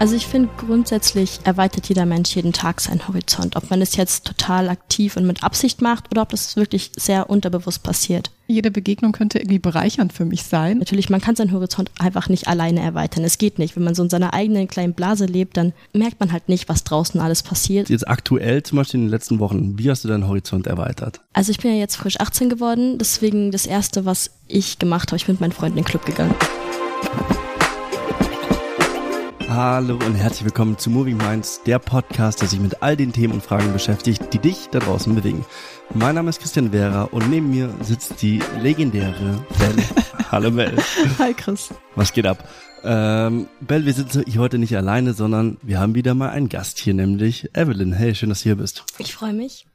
Also 0.00 0.16
ich 0.16 0.26
finde 0.26 0.50
grundsätzlich 0.58 1.38
erweitert 1.44 1.88
jeder 1.88 2.04
Mensch 2.04 2.34
jeden 2.34 2.52
Tag 2.52 2.80
seinen 2.80 3.06
Horizont. 3.06 3.56
Ob 3.56 3.70
man 3.70 3.80
es 3.80 3.96
jetzt 3.96 4.26
total 4.26 4.68
aktiv 4.68 5.16
und 5.16 5.26
mit 5.26 5.42
Absicht 5.42 5.80
macht 5.80 6.10
oder 6.10 6.22
ob 6.22 6.30
das 6.30 6.56
wirklich 6.56 6.90
sehr 6.96 7.30
unterbewusst 7.30 7.82
passiert. 7.82 8.30
Jede 8.46 8.70
Begegnung 8.70 9.12
könnte 9.12 9.38
irgendwie 9.38 9.60
bereichernd 9.60 10.12
für 10.12 10.26
mich 10.26 10.42
sein. 10.42 10.78
Natürlich, 10.78 11.08
man 11.08 11.22
kann 11.22 11.36
seinen 11.36 11.52
Horizont 11.52 11.90
einfach 11.98 12.28
nicht 12.28 12.48
alleine 12.48 12.80
erweitern. 12.80 13.24
Es 13.24 13.38
geht 13.38 13.58
nicht. 13.58 13.76
Wenn 13.76 13.84
man 13.84 13.94
so 13.94 14.02
in 14.02 14.10
seiner 14.10 14.34
eigenen 14.34 14.68
kleinen 14.68 14.92
Blase 14.92 15.24
lebt, 15.24 15.56
dann 15.56 15.72
merkt 15.94 16.20
man 16.20 16.32
halt 16.32 16.48
nicht, 16.48 16.68
was 16.68 16.84
draußen 16.84 17.20
alles 17.20 17.42
passiert. 17.42 17.88
Jetzt 17.88 18.06
aktuell 18.06 18.62
zum 18.62 18.76
Beispiel 18.76 19.00
in 19.00 19.06
den 19.06 19.10
letzten 19.10 19.38
Wochen, 19.38 19.78
wie 19.78 19.88
hast 19.88 20.04
du 20.04 20.08
deinen 20.08 20.28
Horizont 20.28 20.66
erweitert? 20.66 21.20
Also 21.32 21.50
ich 21.50 21.58
bin 21.58 21.72
ja 21.72 21.78
jetzt 21.78 21.96
frisch 21.96 22.20
18 22.20 22.50
geworden, 22.50 22.98
deswegen 22.98 23.52
das 23.52 23.64
Erste, 23.64 24.04
was 24.04 24.32
ich 24.48 24.78
gemacht 24.78 25.08
habe, 25.08 25.16
ich 25.16 25.24
bin 25.24 25.34
mit 25.34 25.40
meinen 25.40 25.52
Freunden 25.52 25.78
in 25.78 25.84
den 25.84 25.88
Club 25.88 26.04
gegangen. 26.04 26.34
Hallo 29.54 29.94
und 30.04 30.16
herzlich 30.16 30.46
willkommen 30.46 30.78
zu 30.78 30.90
Moving 30.90 31.16
Minds, 31.16 31.62
der 31.62 31.78
Podcast, 31.78 32.40
der 32.40 32.48
sich 32.48 32.58
mit 32.58 32.82
all 32.82 32.96
den 32.96 33.12
Themen 33.12 33.34
und 33.34 33.40
Fragen 33.40 33.72
beschäftigt, 33.72 34.34
die 34.34 34.40
dich 34.40 34.68
da 34.72 34.80
draußen 34.80 35.14
bewegen. 35.14 35.46
Mein 35.94 36.16
Name 36.16 36.30
ist 36.30 36.40
Christian 36.40 36.72
Vera 36.72 37.04
und 37.04 37.30
neben 37.30 37.50
mir 37.50 37.72
sitzt 37.80 38.20
die 38.20 38.42
legendäre 38.60 39.46
Belle. 39.56 39.84
Hallo 40.32 40.50
Belle. 40.50 40.82
Hi 41.20 41.34
Chris. 41.34 41.72
Was 41.94 42.12
geht 42.12 42.26
ab? 42.26 42.48
Ähm, 42.82 43.46
Belle, 43.60 43.86
wir 43.86 43.92
sind 43.92 44.24
hier 44.26 44.40
heute 44.40 44.58
nicht 44.58 44.76
alleine, 44.76 45.14
sondern 45.14 45.58
wir 45.62 45.78
haben 45.78 45.94
wieder 45.94 46.14
mal 46.14 46.30
einen 46.30 46.48
Gast 46.48 46.80
hier, 46.80 46.94
nämlich 46.94 47.50
Evelyn. 47.54 47.92
Hey, 47.92 48.16
schön, 48.16 48.30
dass 48.30 48.40
du 48.40 48.48
hier 48.48 48.56
bist. 48.56 48.84
Ich 48.98 49.14
freue 49.14 49.34
mich. 49.34 49.66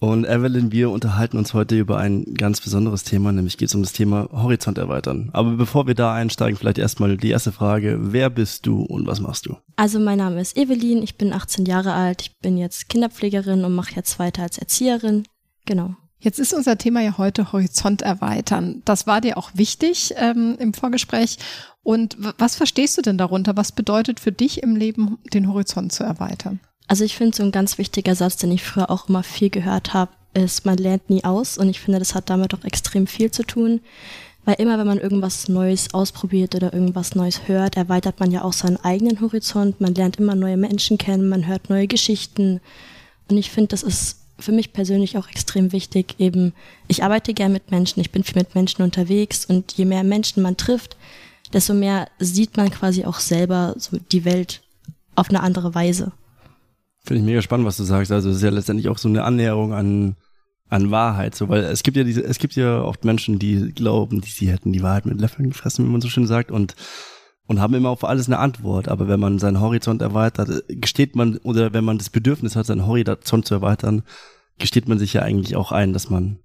Und 0.00 0.24
Evelyn, 0.24 0.72
wir 0.72 0.88
unterhalten 0.90 1.36
uns 1.36 1.52
heute 1.52 1.78
über 1.78 1.98
ein 1.98 2.24
ganz 2.32 2.62
besonderes 2.62 3.04
Thema, 3.04 3.32
nämlich 3.32 3.58
geht 3.58 3.68
es 3.68 3.74
um 3.74 3.82
das 3.82 3.92
Thema 3.92 4.30
Horizont 4.32 4.78
erweitern. 4.78 5.28
Aber 5.34 5.50
bevor 5.50 5.86
wir 5.86 5.94
da 5.94 6.14
einsteigen, 6.14 6.56
vielleicht 6.56 6.78
erstmal 6.78 7.18
die 7.18 7.28
erste 7.28 7.52
Frage. 7.52 7.98
Wer 8.00 8.30
bist 8.30 8.64
du 8.64 8.80
und 8.82 9.06
was 9.06 9.20
machst 9.20 9.44
du? 9.44 9.58
Also 9.76 10.00
mein 10.00 10.16
Name 10.16 10.40
ist 10.40 10.56
Evelyn, 10.56 11.02
ich 11.02 11.18
bin 11.18 11.34
18 11.34 11.66
Jahre 11.66 11.92
alt, 11.92 12.22
ich 12.22 12.38
bin 12.38 12.56
jetzt 12.56 12.88
Kinderpflegerin 12.88 13.62
und 13.62 13.74
mache 13.74 13.94
jetzt 13.94 14.18
weiter 14.18 14.42
als 14.42 14.56
Erzieherin. 14.56 15.24
Genau. 15.66 15.94
Jetzt 16.18 16.38
ist 16.38 16.54
unser 16.54 16.78
Thema 16.78 17.02
ja 17.02 17.18
heute 17.18 17.52
Horizont 17.52 18.00
erweitern. 18.00 18.80
Das 18.86 19.06
war 19.06 19.20
dir 19.20 19.36
auch 19.36 19.50
wichtig 19.54 20.14
ähm, 20.16 20.56
im 20.58 20.72
Vorgespräch. 20.72 21.36
Und 21.82 22.16
was 22.38 22.56
verstehst 22.56 22.96
du 22.96 23.02
denn 23.02 23.18
darunter? 23.18 23.56
Was 23.56 23.72
bedeutet 23.72 24.18
für 24.18 24.32
dich 24.32 24.62
im 24.62 24.76
Leben, 24.76 25.18
den 25.34 25.48
Horizont 25.48 25.92
zu 25.92 26.04
erweitern? 26.04 26.60
Also 26.90 27.04
ich 27.04 27.16
finde 27.16 27.36
so 27.36 27.44
ein 27.44 27.52
ganz 27.52 27.78
wichtiger 27.78 28.16
Satz, 28.16 28.34
den 28.34 28.50
ich 28.50 28.64
früher 28.64 28.90
auch 28.90 29.08
immer 29.08 29.22
viel 29.22 29.48
gehört 29.48 29.94
habe, 29.94 30.10
ist, 30.34 30.66
man 30.66 30.76
lernt 30.76 31.08
nie 31.08 31.22
aus. 31.22 31.56
Und 31.56 31.68
ich 31.68 31.78
finde, 31.78 32.00
das 32.00 32.16
hat 32.16 32.28
damit 32.28 32.52
auch 32.52 32.64
extrem 32.64 33.06
viel 33.06 33.30
zu 33.30 33.44
tun. 33.44 33.78
Weil 34.44 34.56
immer, 34.56 34.76
wenn 34.76 34.88
man 34.88 34.98
irgendwas 34.98 35.48
Neues 35.48 35.94
ausprobiert 35.94 36.56
oder 36.56 36.72
irgendwas 36.74 37.14
Neues 37.14 37.46
hört, 37.46 37.76
erweitert 37.76 38.18
man 38.18 38.32
ja 38.32 38.42
auch 38.42 38.52
seinen 38.52 38.76
eigenen 38.78 39.20
Horizont. 39.20 39.80
Man 39.80 39.94
lernt 39.94 40.16
immer 40.16 40.34
neue 40.34 40.56
Menschen 40.56 40.98
kennen, 40.98 41.28
man 41.28 41.46
hört 41.46 41.70
neue 41.70 41.86
Geschichten. 41.86 42.60
Und 43.28 43.38
ich 43.38 43.52
finde, 43.52 43.68
das 43.68 43.84
ist 43.84 44.22
für 44.40 44.50
mich 44.50 44.72
persönlich 44.72 45.16
auch 45.16 45.28
extrem 45.28 45.70
wichtig. 45.70 46.16
Eben, 46.18 46.54
ich 46.88 47.04
arbeite 47.04 47.34
gern 47.34 47.52
mit 47.52 47.70
Menschen, 47.70 48.00
ich 48.00 48.10
bin 48.10 48.24
viel 48.24 48.34
mit 48.38 48.56
Menschen 48.56 48.82
unterwegs 48.82 49.44
und 49.44 49.74
je 49.74 49.84
mehr 49.84 50.02
Menschen 50.02 50.42
man 50.42 50.56
trifft, 50.56 50.96
desto 51.52 51.72
mehr 51.72 52.08
sieht 52.18 52.56
man 52.56 52.68
quasi 52.68 53.04
auch 53.04 53.20
selber 53.20 53.76
so 53.78 53.96
die 54.10 54.24
Welt 54.24 54.60
auf 55.14 55.28
eine 55.28 55.40
andere 55.40 55.72
Weise. 55.76 56.10
Finde 57.04 57.20
ich 57.20 57.26
mega 57.26 57.42
spannend, 57.42 57.66
was 57.66 57.76
du 57.76 57.84
sagst. 57.84 58.12
Also 58.12 58.30
es 58.30 58.36
ist 58.36 58.42
ja 58.42 58.50
letztendlich 58.50 58.88
auch 58.88 58.98
so 58.98 59.08
eine 59.08 59.24
Annäherung 59.24 59.72
an, 59.72 60.16
an 60.68 60.90
Wahrheit. 60.90 61.34
So, 61.34 61.48
weil 61.48 61.64
es 61.64 61.82
gibt 61.82 61.96
ja 61.96 62.04
diese, 62.04 62.22
es 62.22 62.38
gibt 62.38 62.56
ja 62.56 62.82
oft 62.82 63.04
Menschen, 63.04 63.38
die 63.38 63.72
glauben, 63.72 64.20
die 64.20 64.30
sie 64.30 64.50
hätten 64.50 64.72
die 64.72 64.82
Wahrheit 64.82 65.06
mit 65.06 65.20
Löffeln 65.20 65.48
gefressen, 65.48 65.86
wie 65.86 65.90
man 65.90 66.00
so 66.00 66.08
schön 66.08 66.26
sagt, 66.26 66.50
und, 66.50 66.74
und 67.46 67.60
haben 67.60 67.74
immer 67.74 67.88
auf 67.88 68.04
alles 68.04 68.26
eine 68.26 68.38
Antwort. 68.38 68.88
Aber 68.88 69.08
wenn 69.08 69.20
man 69.20 69.38
seinen 69.38 69.60
Horizont 69.60 70.02
erweitert, 70.02 70.64
gesteht 70.68 71.16
man, 71.16 71.38
oder 71.38 71.72
wenn 71.72 71.84
man 71.84 71.98
das 71.98 72.10
Bedürfnis 72.10 72.54
hat, 72.54 72.66
seinen 72.66 72.86
Horizont 72.86 73.46
zu 73.46 73.54
erweitern, 73.54 74.02
gesteht 74.58 74.88
man 74.88 74.98
sich 74.98 75.14
ja 75.14 75.22
eigentlich 75.22 75.56
auch 75.56 75.72
ein, 75.72 75.92
dass 75.92 76.10
man 76.10 76.38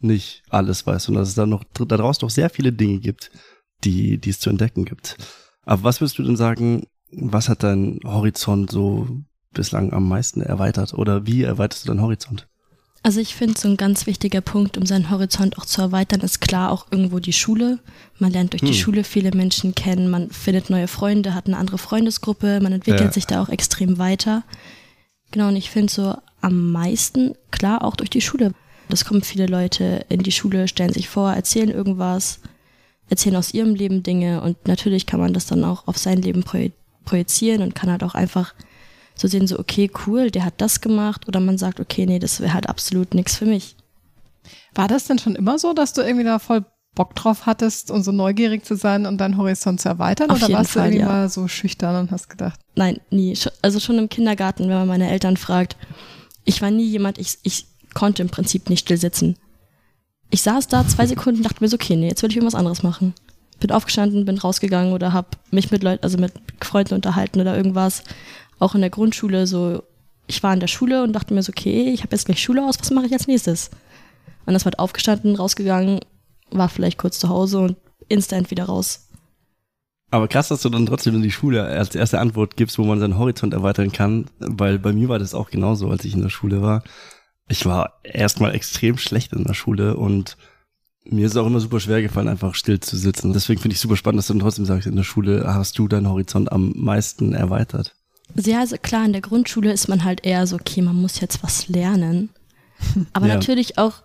nicht 0.00 0.42
alles 0.50 0.86
weiß 0.86 1.08
und 1.08 1.14
dass 1.14 1.28
es 1.28 1.34
da 1.34 1.46
noch, 1.46 1.64
da 1.64 1.96
draußen 1.96 2.20
doch 2.20 2.30
sehr 2.30 2.50
viele 2.50 2.72
Dinge 2.72 2.98
gibt, 2.98 3.30
die, 3.84 4.18
die 4.18 4.30
es 4.30 4.38
zu 4.38 4.50
entdecken 4.50 4.84
gibt. 4.84 5.16
Aber 5.64 5.82
was 5.82 6.00
würdest 6.00 6.18
du 6.18 6.22
denn 6.22 6.36
sagen, 6.36 6.86
was 7.10 7.48
hat 7.48 7.62
dein 7.62 8.00
Horizont 8.04 8.70
so 8.70 9.08
bislang 9.54 9.92
am 9.92 10.08
meisten 10.08 10.40
erweitert 10.42 10.94
oder 10.94 11.26
wie 11.26 11.42
erweiterst 11.42 11.84
du 11.84 11.88
deinen 11.88 12.02
Horizont? 12.02 12.46
Also 13.02 13.20
ich 13.20 13.34
finde, 13.34 13.60
so 13.60 13.68
ein 13.68 13.76
ganz 13.76 14.06
wichtiger 14.06 14.40
Punkt, 14.40 14.78
um 14.78 14.86
seinen 14.86 15.10
Horizont 15.10 15.58
auch 15.58 15.66
zu 15.66 15.82
erweitern, 15.82 16.22
ist 16.22 16.40
klar 16.40 16.72
auch 16.72 16.86
irgendwo 16.90 17.18
die 17.18 17.34
Schule. 17.34 17.78
Man 18.18 18.32
lernt 18.32 18.54
durch 18.54 18.62
hm. 18.62 18.68
die 18.68 18.74
Schule 18.74 19.04
viele 19.04 19.30
Menschen 19.32 19.74
kennen, 19.74 20.08
man 20.08 20.30
findet 20.30 20.70
neue 20.70 20.88
Freunde, 20.88 21.34
hat 21.34 21.46
eine 21.46 21.58
andere 21.58 21.76
Freundesgruppe, 21.76 22.60
man 22.62 22.72
entwickelt 22.72 23.04
ja. 23.04 23.12
sich 23.12 23.26
da 23.26 23.42
auch 23.42 23.50
extrem 23.50 23.98
weiter. 23.98 24.42
Genau, 25.32 25.48
und 25.48 25.56
ich 25.56 25.68
finde 25.68 25.92
so 25.92 26.14
am 26.40 26.72
meisten, 26.72 27.34
klar, 27.50 27.84
auch 27.84 27.94
durch 27.96 28.08
die 28.08 28.22
Schule. 28.22 28.52
Es 28.88 29.04
kommen 29.04 29.22
viele 29.22 29.46
Leute 29.46 30.06
in 30.08 30.22
die 30.22 30.32
Schule, 30.32 30.66
stellen 30.66 30.92
sich 30.92 31.10
vor, 31.10 31.30
erzählen 31.30 31.70
irgendwas, 31.70 32.40
erzählen 33.10 33.36
aus 33.36 33.52
ihrem 33.52 33.74
Leben 33.74 34.02
Dinge 34.02 34.40
und 34.40 34.66
natürlich 34.66 35.04
kann 35.04 35.20
man 35.20 35.34
das 35.34 35.44
dann 35.44 35.64
auch 35.64 35.86
auf 35.88 35.98
sein 35.98 36.22
Leben 36.22 36.42
projizieren 37.04 37.60
und 37.60 37.74
kann 37.74 37.90
halt 37.90 38.02
auch 38.02 38.14
einfach 38.14 38.54
so 39.14 39.28
sehen, 39.28 39.46
so, 39.46 39.58
okay, 39.58 39.90
cool, 40.06 40.30
der 40.30 40.44
hat 40.44 40.54
das 40.58 40.80
gemacht. 40.80 41.28
Oder 41.28 41.40
man 41.40 41.58
sagt, 41.58 41.80
okay, 41.80 42.06
nee, 42.06 42.18
das 42.18 42.40
wäre 42.40 42.54
halt 42.54 42.68
absolut 42.68 43.14
nichts 43.14 43.36
für 43.36 43.46
mich. 43.46 43.76
War 44.74 44.88
das 44.88 45.04
denn 45.04 45.18
schon 45.18 45.36
immer 45.36 45.58
so, 45.58 45.72
dass 45.72 45.92
du 45.92 46.02
irgendwie 46.02 46.24
da 46.24 46.38
voll 46.38 46.64
Bock 46.94 47.14
drauf 47.14 47.46
hattest 47.46 47.90
und 47.90 48.04
so 48.04 48.12
neugierig 48.12 48.64
zu 48.64 48.76
sein 48.76 49.06
und 49.06 49.18
deinen 49.18 49.36
Horizont 49.36 49.80
zu 49.80 49.88
erweitern? 49.88 50.30
Auf 50.30 50.42
oder 50.42 50.52
warst 50.52 50.72
Fall, 50.72 50.90
du 50.90 50.96
irgendwie 50.96 51.06
ja. 51.06 51.12
mal 51.12 51.28
so 51.28 51.48
schüchtern 51.48 51.96
und 51.96 52.10
hast 52.10 52.28
gedacht? 52.28 52.60
Nein, 52.76 53.00
nie. 53.10 53.36
Also 53.62 53.80
schon 53.80 53.98
im 53.98 54.08
Kindergarten, 54.08 54.68
wenn 54.68 54.76
man 54.76 54.88
meine 54.88 55.10
Eltern 55.10 55.36
fragt. 55.36 55.76
Ich 56.44 56.62
war 56.62 56.70
nie 56.70 56.86
jemand, 56.86 57.18
ich, 57.18 57.38
ich 57.42 57.66
konnte 57.94 58.22
im 58.22 58.28
Prinzip 58.28 58.68
nicht 58.68 58.80
still 58.80 58.98
sitzen. 58.98 59.36
Ich 60.30 60.42
saß 60.42 60.68
da 60.68 60.86
zwei 60.86 61.06
Sekunden 61.06 61.42
dachte 61.42 61.62
mir 61.62 61.68
so, 61.68 61.76
okay, 61.76 61.96
nee, 61.96 62.08
jetzt 62.08 62.22
will 62.22 62.30
ich 62.30 62.36
irgendwas 62.36 62.58
anderes 62.58 62.82
machen. 62.82 63.14
Bin 63.60 63.70
aufgestanden, 63.70 64.24
bin 64.24 64.38
rausgegangen 64.38 64.92
oder 64.92 65.12
hab 65.12 65.38
mich 65.52 65.70
mit 65.70 65.82
Leuten, 65.82 66.02
also 66.02 66.18
mit 66.18 66.32
Freunden 66.60 66.94
unterhalten 66.94 67.40
oder 67.40 67.56
irgendwas 67.56 68.02
auch 68.58 68.74
in 68.74 68.80
der 68.80 68.90
Grundschule 68.90 69.46
so, 69.46 69.82
ich 70.26 70.42
war 70.42 70.54
in 70.54 70.60
der 70.60 70.68
Schule 70.68 71.02
und 71.02 71.12
dachte 71.12 71.34
mir 71.34 71.42
so, 71.42 71.50
okay, 71.50 71.90
ich 71.90 72.02
habe 72.02 72.14
jetzt 72.14 72.26
gleich 72.26 72.42
Schule 72.42 72.64
aus, 72.64 72.78
was 72.80 72.90
mache 72.90 73.06
ich 73.06 73.12
als 73.12 73.26
nächstes? 73.26 73.70
Und 74.46 74.54
das 74.54 74.64
war 74.64 74.72
aufgestanden, 74.78 75.36
rausgegangen, 75.36 76.00
war 76.50 76.68
vielleicht 76.68 76.98
kurz 76.98 77.18
zu 77.18 77.28
Hause 77.28 77.60
und 77.60 77.76
instant 78.08 78.50
wieder 78.50 78.64
raus. 78.64 79.08
Aber 80.10 80.28
krass, 80.28 80.48
dass 80.48 80.62
du 80.62 80.68
dann 80.68 80.86
trotzdem 80.86 81.16
in 81.16 81.22
die 81.22 81.30
Schule 81.30 81.64
als 81.64 81.94
erste 81.94 82.20
Antwort 82.20 82.56
gibst, 82.56 82.78
wo 82.78 82.84
man 82.84 83.00
seinen 83.00 83.18
Horizont 83.18 83.52
erweitern 83.52 83.90
kann, 83.90 84.26
weil 84.38 84.78
bei 84.78 84.92
mir 84.92 85.08
war 85.08 85.18
das 85.18 85.34
auch 85.34 85.50
genauso, 85.50 85.90
als 85.90 86.04
ich 86.04 86.14
in 86.14 86.22
der 86.22 86.28
Schule 86.28 86.62
war. 86.62 86.84
Ich 87.48 87.66
war 87.66 87.94
erstmal 88.04 88.54
extrem 88.54 88.96
schlecht 88.96 89.32
in 89.32 89.44
der 89.44 89.54
Schule 89.54 89.96
und 89.96 90.36
mir 91.04 91.26
ist 91.26 91.32
es 91.32 91.36
auch 91.36 91.46
immer 91.46 91.60
super 91.60 91.80
schwer 91.80 92.00
gefallen, 92.00 92.28
einfach 92.28 92.54
still 92.54 92.80
zu 92.80 92.96
sitzen. 92.96 93.32
Deswegen 93.32 93.60
finde 93.60 93.74
ich 93.74 93.80
super 93.80 93.96
spannend, 93.96 94.18
dass 94.18 94.28
du 94.28 94.34
dann 94.34 94.40
trotzdem 94.40 94.64
sagst, 94.64 94.86
in 94.86 94.96
der 94.96 95.02
Schule 95.02 95.44
hast 95.46 95.78
du 95.78 95.88
deinen 95.88 96.08
Horizont 96.08 96.50
am 96.52 96.72
meisten 96.76 97.34
erweitert. 97.34 97.94
Ja, 98.36 98.60
also 98.60 98.76
klar, 98.80 99.04
in 99.04 99.12
der 99.12 99.22
Grundschule 99.22 99.72
ist 99.72 99.88
man 99.88 100.04
halt 100.04 100.24
eher 100.24 100.46
so, 100.46 100.56
okay, 100.56 100.82
man 100.82 100.96
muss 100.96 101.20
jetzt 101.20 101.42
was 101.42 101.68
lernen. 101.68 102.30
Aber 103.12 103.26
ja. 103.26 103.34
natürlich 103.34 103.78
auch, 103.78 104.02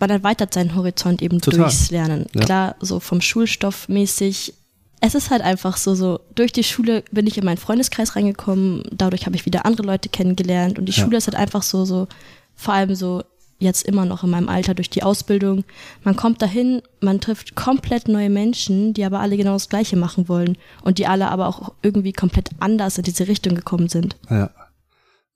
man 0.00 0.10
erweitert 0.10 0.54
seinen 0.54 0.74
Horizont 0.74 1.22
eben 1.22 1.40
Total. 1.40 1.60
durchs 1.60 1.90
Lernen. 1.90 2.26
Ja. 2.34 2.40
Klar, 2.42 2.76
so 2.80 3.00
vom 3.00 3.20
Schulstoff 3.20 3.88
mäßig. 3.88 4.54
Es 5.00 5.14
ist 5.14 5.30
halt 5.30 5.42
einfach 5.42 5.76
so, 5.76 5.94
so, 5.94 6.20
durch 6.34 6.52
die 6.52 6.64
Schule 6.64 7.04
bin 7.10 7.26
ich 7.26 7.36
in 7.36 7.44
meinen 7.44 7.58
Freundeskreis 7.58 8.16
reingekommen, 8.16 8.84
dadurch 8.90 9.26
habe 9.26 9.36
ich 9.36 9.44
wieder 9.44 9.66
andere 9.66 9.86
Leute 9.86 10.08
kennengelernt 10.08 10.78
und 10.78 10.86
die 10.86 10.92
ja. 10.92 11.02
Schule 11.02 11.18
ist 11.18 11.26
halt 11.26 11.36
einfach 11.36 11.62
so, 11.62 11.84
so, 11.84 12.08
vor 12.54 12.74
allem 12.74 12.94
so 12.94 13.22
jetzt 13.58 13.82
immer 13.84 14.04
noch 14.04 14.24
in 14.24 14.30
meinem 14.30 14.48
Alter 14.48 14.74
durch 14.74 14.90
die 14.90 15.02
Ausbildung. 15.02 15.64
Man 16.02 16.16
kommt 16.16 16.42
dahin, 16.42 16.82
man 17.00 17.20
trifft 17.20 17.54
komplett 17.54 18.08
neue 18.08 18.30
Menschen, 18.30 18.94
die 18.94 19.04
aber 19.04 19.20
alle 19.20 19.36
genau 19.36 19.52
das 19.52 19.68
Gleiche 19.68 19.96
machen 19.96 20.28
wollen 20.28 20.58
und 20.82 20.98
die 20.98 21.06
alle 21.06 21.30
aber 21.30 21.46
auch 21.48 21.72
irgendwie 21.82 22.12
komplett 22.12 22.50
anders 22.58 22.98
in 22.98 23.04
diese 23.04 23.28
Richtung 23.28 23.54
gekommen 23.54 23.88
sind. 23.88 24.16
Ja. 24.28 24.50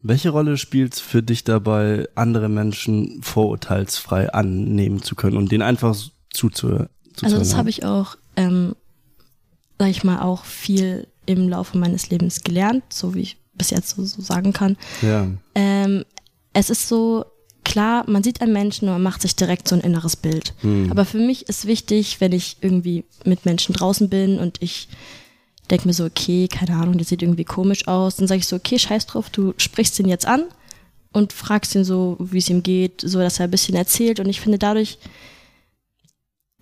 Welche 0.00 0.30
Rolle 0.30 0.56
spielt 0.58 0.94
es 0.94 1.00
für 1.00 1.22
dich 1.22 1.42
dabei, 1.42 2.08
andere 2.14 2.48
Menschen 2.48 3.20
vorurteilsfrei 3.22 4.32
annehmen 4.32 5.02
zu 5.02 5.16
können 5.16 5.36
und 5.36 5.50
denen 5.50 5.62
einfach 5.62 5.96
zuzuhören? 6.30 6.88
Also 7.22 7.38
das 7.38 7.56
habe 7.56 7.68
ich 7.68 7.84
auch, 7.84 8.16
ähm, 8.36 8.76
sag 9.78 9.88
ich 9.88 10.04
mal, 10.04 10.20
auch 10.20 10.44
viel 10.44 11.08
im 11.26 11.48
Laufe 11.48 11.76
meines 11.78 12.10
Lebens 12.10 12.42
gelernt, 12.44 12.84
so 12.90 13.14
wie 13.14 13.22
ich 13.22 13.38
bis 13.54 13.70
jetzt 13.70 13.90
so, 13.90 14.04
so 14.04 14.22
sagen 14.22 14.52
kann. 14.52 14.76
Ja. 15.02 15.26
Ähm, 15.56 16.04
es 16.52 16.70
ist 16.70 16.88
so, 16.88 17.26
klar, 17.78 18.02
man 18.08 18.24
sieht 18.24 18.40
einen 18.40 18.52
Menschen 18.52 18.88
und 18.88 18.94
man 18.94 19.02
macht 19.04 19.22
sich 19.22 19.36
direkt 19.36 19.68
so 19.68 19.76
ein 19.76 19.82
inneres 19.82 20.16
Bild. 20.16 20.52
Hm. 20.62 20.90
Aber 20.90 21.04
für 21.04 21.18
mich 21.18 21.48
ist 21.48 21.68
wichtig, 21.68 22.20
wenn 22.20 22.32
ich 22.32 22.56
irgendwie 22.60 23.04
mit 23.24 23.44
Menschen 23.44 23.72
draußen 23.72 24.08
bin 24.08 24.40
und 24.40 24.60
ich 24.60 24.88
denke 25.70 25.86
mir 25.86 25.94
so, 25.94 26.04
okay, 26.04 26.48
keine 26.48 26.76
Ahnung, 26.76 26.98
der 26.98 27.06
sieht 27.06 27.22
irgendwie 27.22 27.44
komisch 27.44 27.86
aus, 27.86 28.16
dann 28.16 28.26
sage 28.26 28.40
ich 28.40 28.48
so, 28.48 28.56
okay, 28.56 28.80
scheiß 28.80 29.06
drauf, 29.06 29.30
du 29.30 29.54
sprichst 29.58 29.96
ihn 30.00 30.08
jetzt 30.08 30.26
an 30.26 30.42
und 31.12 31.32
fragst 31.32 31.76
ihn 31.76 31.84
so, 31.84 32.16
wie 32.18 32.38
es 32.38 32.50
ihm 32.50 32.64
geht, 32.64 33.00
so 33.00 33.20
dass 33.20 33.38
er 33.38 33.44
ein 33.44 33.52
bisschen 33.52 33.76
erzählt. 33.76 34.18
Und 34.18 34.28
ich 34.28 34.40
finde 34.40 34.58
dadurch, 34.58 34.98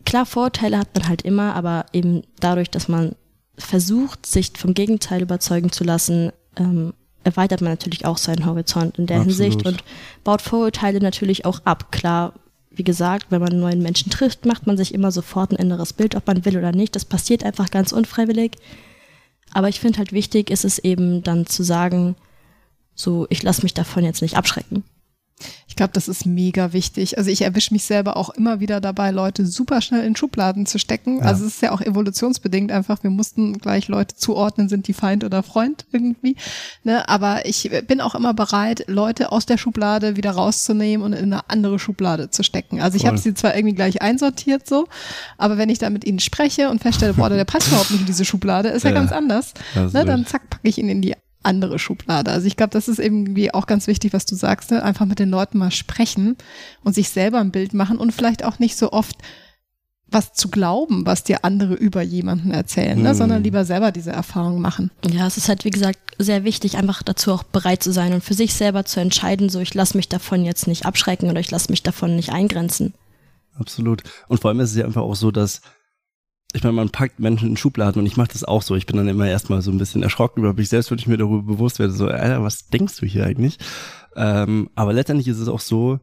klar, 0.05 0.27
Vorteile 0.27 0.77
hat 0.77 0.95
man 0.95 1.09
halt 1.09 1.23
immer, 1.23 1.55
aber 1.55 1.87
eben 1.95 2.25
dadurch, 2.41 2.69
dass 2.69 2.89
man 2.89 3.15
versucht, 3.57 4.27
sich 4.27 4.53
vom 4.55 4.75
Gegenteil 4.75 5.23
überzeugen 5.23 5.73
zu 5.73 5.83
lassen, 5.83 6.31
ähm, 6.59 6.93
erweitert 7.27 7.61
man 7.61 7.73
natürlich 7.73 8.07
auch 8.07 8.17
seinen 8.17 8.47
Horizont 8.47 8.99
in 8.99 9.07
der 9.07 9.19
Absolut. 9.19 9.39
Hinsicht 9.39 9.67
und 9.67 9.85
baut 10.25 10.41
Vorurteile 10.41 11.01
natürlich 11.01 11.45
auch 11.45 11.61
ab. 11.65 11.91
Klar, 11.91 12.33
wie 12.71 12.85
gesagt, 12.85 13.27
wenn 13.31 13.41
man 13.41 13.51
einen 13.51 13.61
neuen 13.61 13.83
Menschen 13.83 14.11
trifft, 14.11 14.47
macht 14.47 14.67
man 14.67 14.77
sich 14.77 14.95
immer 14.95 15.11
sofort 15.11 15.51
ein 15.51 15.57
inneres 15.57 15.93
Bild, 15.93 16.15
ob 16.15 16.27
man 16.27 16.45
will 16.45 16.57
oder 16.57 16.73
nicht. 16.73 16.95
Das 16.95 17.05
passiert 17.05 17.45
einfach 17.45 17.71
ganz 17.71 17.93
unfreiwillig. 17.93 18.53
Aber 19.53 19.69
ich 19.69 19.81
finde 19.81 19.99
halt 19.99 20.13
wichtig 20.13 20.51
ist 20.51 20.65
es 20.65 20.79
eben 20.79 21.23
dann 21.23 21.47
zu 21.47 21.63
sagen, 21.63 22.17
so, 22.95 23.27
ich 23.29 23.43
lasse 23.43 23.63
mich 23.63 23.75
davon 23.75 24.05
jetzt 24.05 24.23
nicht 24.23 24.37
abschrecken. 24.37 24.85
Ich 25.77 25.79
glaube, 25.79 25.93
das 25.93 26.09
ist 26.09 26.25
mega 26.25 26.73
wichtig. 26.73 27.19
Also 27.19 27.31
ich 27.31 27.43
erwische 27.43 27.75
mich 27.75 27.85
selber 27.85 28.17
auch 28.17 28.31
immer 28.31 28.61
wieder 28.61 28.81
dabei, 28.81 29.11
Leute 29.11 29.45
super 29.45 29.83
schnell 29.83 30.07
in 30.07 30.17
Schubladen 30.17 30.65
zu 30.65 30.79
stecken. 30.79 31.19
Ja. 31.19 31.25
Also 31.25 31.45
es 31.45 31.57
ist 31.57 31.61
ja 31.61 31.73
auch 31.73 31.83
evolutionsbedingt 31.83 32.73
einfach. 32.73 33.03
Wir 33.03 33.11
mussten 33.11 33.59
gleich 33.59 33.87
Leute 33.89 34.17
zuordnen, 34.17 34.71
sind 34.71 34.89
die 34.89 34.95
Feind 34.95 35.23
oder 35.23 35.43
Freund 35.43 35.85
irgendwie. 35.93 36.37
Ne? 36.83 37.07
Aber 37.11 37.45
ich 37.45 37.71
bin 37.87 38.01
auch 38.01 38.15
immer 38.15 38.33
bereit, 38.33 38.85
Leute 38.87 39.33
aus 39.33 39.45
der 39.45 39.59
Schublade 39.59 40.17
wieder 40.17 40.31
rauszunehmen 40.31 41.05
und 41.05 41.13
in 41.13 41.31
eine 41.31 41.51
andere 41.51 41.79
Schublade 41.79 42.31
zu 42.31 42.43
stecken. 42.43 42.81
Also 42.81 42.97
ich 42.97 43.05
habe 43.05 43.19
sie 43.19 43.35
zwar 43.35 43.55
irgendwie 43.55 43.75
gleich 43.75 44.01
einsortiert 44.01 44.67
so, 44.67 44.89
aber 45.37 45.59
wenn 45.59 45.69
ich 45.69 45.79
da 45.79 45.91
mit 45.91 46.07
ihnen 46.07 46.21
spreche 46.21 46.71
und 46.71 46.81
feststelle, 46.81 47.13
boah, 47.13 47.29
der 47.29 47.45
passt 47.45 47.69
überhaupt 47.69 47.91
nicht 47.91 48.01
in 48.01 48.07
diese 48.07 48.25
Schublade, 48.25 48.71
ist 48.71 48.85
ja, 48.85 48.93
ja 48.93 48.97
ganz 48.97 49.13
anders. 49.13 49.53
Ne? 49.75 50.07
Dann 50.07 50.25
zack, 50.25 50.49
packe 50.49 50.67
ich 50.67 50.79
ihn 50.79 50.89
in 50.89 51.03
die 51.03 51.15
andere 51.47 51.79
Schublade. 51.79 52.31
Also 52.31 52.47
ich 52.47 52.57
glaube, 52.57 52.71
das 52.71 52.89
ist 52.89 52.99
irgendwie 52.99 53.55
auch 53.55 53.67
ganz 53.67 53.87
wichtig, 53.87 54.13
was 54.13 54.27
du 54.27 54.35
sagst, 54.35 54.71
ne? 54.71 54.83
einfach 54.83 55.07
mit 55.07 55.19
den 55.19 55.31
Leuten 55.31 55.59
mal 55.59 55.71
sprechen 55.71 56.37
und 56.85 56.95
sich 56.95 57.09
selber 57.09 57.39
ein 57.39 57.53
Bild 57.53 57.73
machen 57.73 57.97
und 57.97 58.13
vielleicht 58.13 58.45
auch 58.45 58.59
nicht 58.59 58.77
so 58.77 58.93
oft 58.93 59.17
was 60.09 60.33
zu 60.33 60.49
glauben, 60.49 61.05
was 61.05 61.25
dir 61.25 61.45
andere 61.45 61.75
über 61.75 62.01
jemanden 62.01 62.53
erzählen, 62.53 63.01
ne? 63.01 63.15
sondern 63.15 63.39
hm. 63.39 63.45
lieber 63.45 63.65
selber 63.65 63.91
diese 63.91 64.13
Erfahrung 64.13 64.61
machen. 64.61 64.91
Ja, 65.11 65.27
es 65.27 65.37
ist 65.37 65.49
halt, 65.49 65.65
wie 65.65 65.71
gesagt, 65.71 65.99
sehr 66.19 66.45
wichtig, 66.45 66.77
einfach 66.77 67.03
dazu 67.03 67.33
auch 67.33 67.43
bereit 67.43 67.83
zu 67.83 67.93
sein 67.93 68.13
und 68.13 68.23
für 68.23 68.35
sich 68.35 68.55
selber 68.55 68.85
zu 68.85 69.01
entscheiden, 69.01 69.49
so 69.49 69.59
ich 69.61 69.75
lasse 69.75 69.97
mich 69.97 70.09
davon 70.09 70.45
jetzt 70.45 70.69
nicht 70.69 70.87
abschrecken 70.87 71.29
oder 71.29 71.41
ich 71.41 71.51
lasse 71.51 71.73
mich 71.73 71.83
davon 71.83 72.15
nicht 72.15 72.31
eingrenzen. 72.31 72.95
Absolut. 73.59 74.03
Und 74.29 74.41
vor 74.41 74.51
allem 74.51 74.61
ist 74.61 74.71
es 74.71 74.77
ja 74.77 74.85
einfach 74.85 75.03
auch 75.03 75.17
so, 75.17 75.31
dass 75.31 75.61
ich 76.53 76.63
meine, 76.63 76.75
man 76.75 76.91
packt 76.91 77.21
Menschen 77.21 77.49
in 77.49 77.57
Schubladen 77.57 78.01
und 78.01 78.07
ich 78.07 78.17
mache 78.17 78.33
das 78.33 78.45
auch 78.45 78.63
so. 78.63 78.77
Ich 78.77 78.87
bin 78.87 78.97
dann 78.97 79.09
immer 79.09 79.29
erstmal 79.29 79.63
so 79.63 79.71
ein 79.71 79.79
bisschen 79.79 80.03
erschrocken 80.03 80.41
über 80.41 80.55
mich 80.55 80.69
selbst, 80.69 80.91
wenn 80.91 80.99
ich 80.99 81.07
mir 81.07 81.19
darüber 81.19 81.43
bewusst 81.43 81.79
werde, 81.79 81.93
so, 81.93 82.07
Alter, 82.09 82.43
was 82.43 82.69
denkst 82.69 82.97
du 82.99 83.07
hier 83.07 83.27
eigentlich? 83.27 83.59
Ähm, 84.15 84.71
aber 84.75 84.93
letztendlich 84.93 85.29
ist 85.29 85.39
es 85.39 85.49
auch 85.49 85.61
so, 85.61 86.01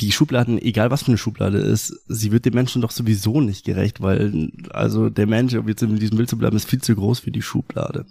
die 0.00 0.10
Schubladen, 0.10 0.60
egal 0.60 0.90
was 0.90 1.02
für 1.02 1.08
eine 1.08 1.18
Schublade 1.18 1.58
ist, 1.58 1.94
sie 2.08 2.32
wird 2.32 2.44
dem 2.44 2.54
Menschen 2.54 2.82
doch 2.82 2.90
sowieso 2.90 3.40
nicht 3.40 3.64
gerecht, 3.64 4.00
weil 4.00 4.50
also 4.70 5.08
der 5.08 5.26
Mensch, 5.26 5.54
um 5.54 5.68
jetzt 5.68 5.82
in 5.82 5.96
diesem 6.00 6.16
Bild 6.16 6.28
zu 6.28 6.36
bleiben, 6.36 6.56
ist 6.56 6.68
viel 6.68 6.80
zu 6.80 6.96
groß 6.96 7.20
für 7.20 7.30
die 7.30 7.42
Schublade. 7.42 8.04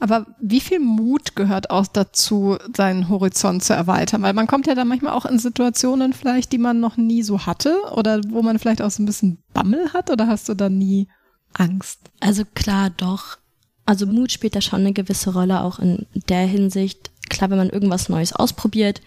Aber 0.00 0.26
wie 0.40 0.60
viel 0.60 0.78
Mut 0.78 1.34
gehört 1.34 1.70
auch 1.70 1.86
dazu, 1.86 2.56
seinen 2.76 3.08
Horizont 3.08 3.64
zu 3.64 3.72
erweitern? 3.72 4.22
Weil 4.22 4.32
man 4.32 4.46
kommt 4.46 4.66
ja 4.66 4.74
dann 4.74 4.88
manchmal 4.88 5.12
auch 5.12 5.26
in 5.26 5.38
Situationen 5.38 6.12
vielleicht, 6.12 6.52
die 6.52 6.58
man 6.58 6.80
noch 6.80 6.96
nie 6.96 7.22
so 7.22 7.46
hatte 7.46 7.76
oder 7.94 8.20
wo 8.28 8.42
man 8.42 8.58
vielleicht 8.58 8.82
auch 8.82 8.90
so 8.90 9.02
ein 9.02 9.06
bisschen 9.06 9.38
Bammel 9.52 9.92
hat 9.92 10.10
oder 10.10 10.28
hast 10.28 10.48
du 10.48 10.54
da 10.54 10.68
nie 10.68 11.08
Angst? 11.52 12.00
Also 12.20 12.44
klar, 12.54 12.90
doch. 12.90 13.38
Also 13.86 14.06
Mut 14.06 14.30
spielt 14.30 14.54
da 14.54 14.60
schon 14.60 14.80
eine 14.80 14.92
gewisse 14.92 15.32
Rolle 15.32 15.62
auch 15.62 15.78
in 15.78 16.06
der 16.28 16.46
Hinsicht. 16.46 17.10
Klar, 17.28 17.50
wenn 17.50 17.58
man 17.58 17.70
irgendwas 17.70 18.08
Neues 18.08 18.32
ausprobiert, 18.32 19.00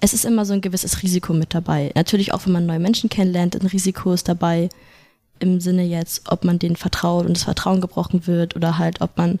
es 0.00 0.14
ist 0.14 0.24
immer 0.24 0.44
so 0.44 0.52
ein 0.52 0.60
gewisses 0.60 1.02
Risiko 1.02 1.32
mit 1.32 1.54
dabei. 1.54 1.92
Natürlich 1.94 2.32
auch, 2.32 2.46
wenn 2.46 2.52
man 2.52 2.66
neue 2.66 2.78
Menschen 2.78 3.10
kennenlernt, 3.10 3.60
ein 3.60 3.66
Risiko 3.66 4.12
ist 4.12 4.28
dabei 4.28 4.68
im 5.40 5.60
Sinne 5.60 5.84
jetzt, 5.84 6.30
ob 6.30 6.44
man 6.44 6.58
denen 6.58 6.76
vertraut 6.76 7.26
und 7.26 7.36
das 7.36 7.44
Vertrauen 7.44 7.80
gebrochen 7.80 8.26
wird 8.26 8.56
oder 8.56 8.78
halt, 8.78 9.00
ob 9.00 9.16
man 9.16 9.38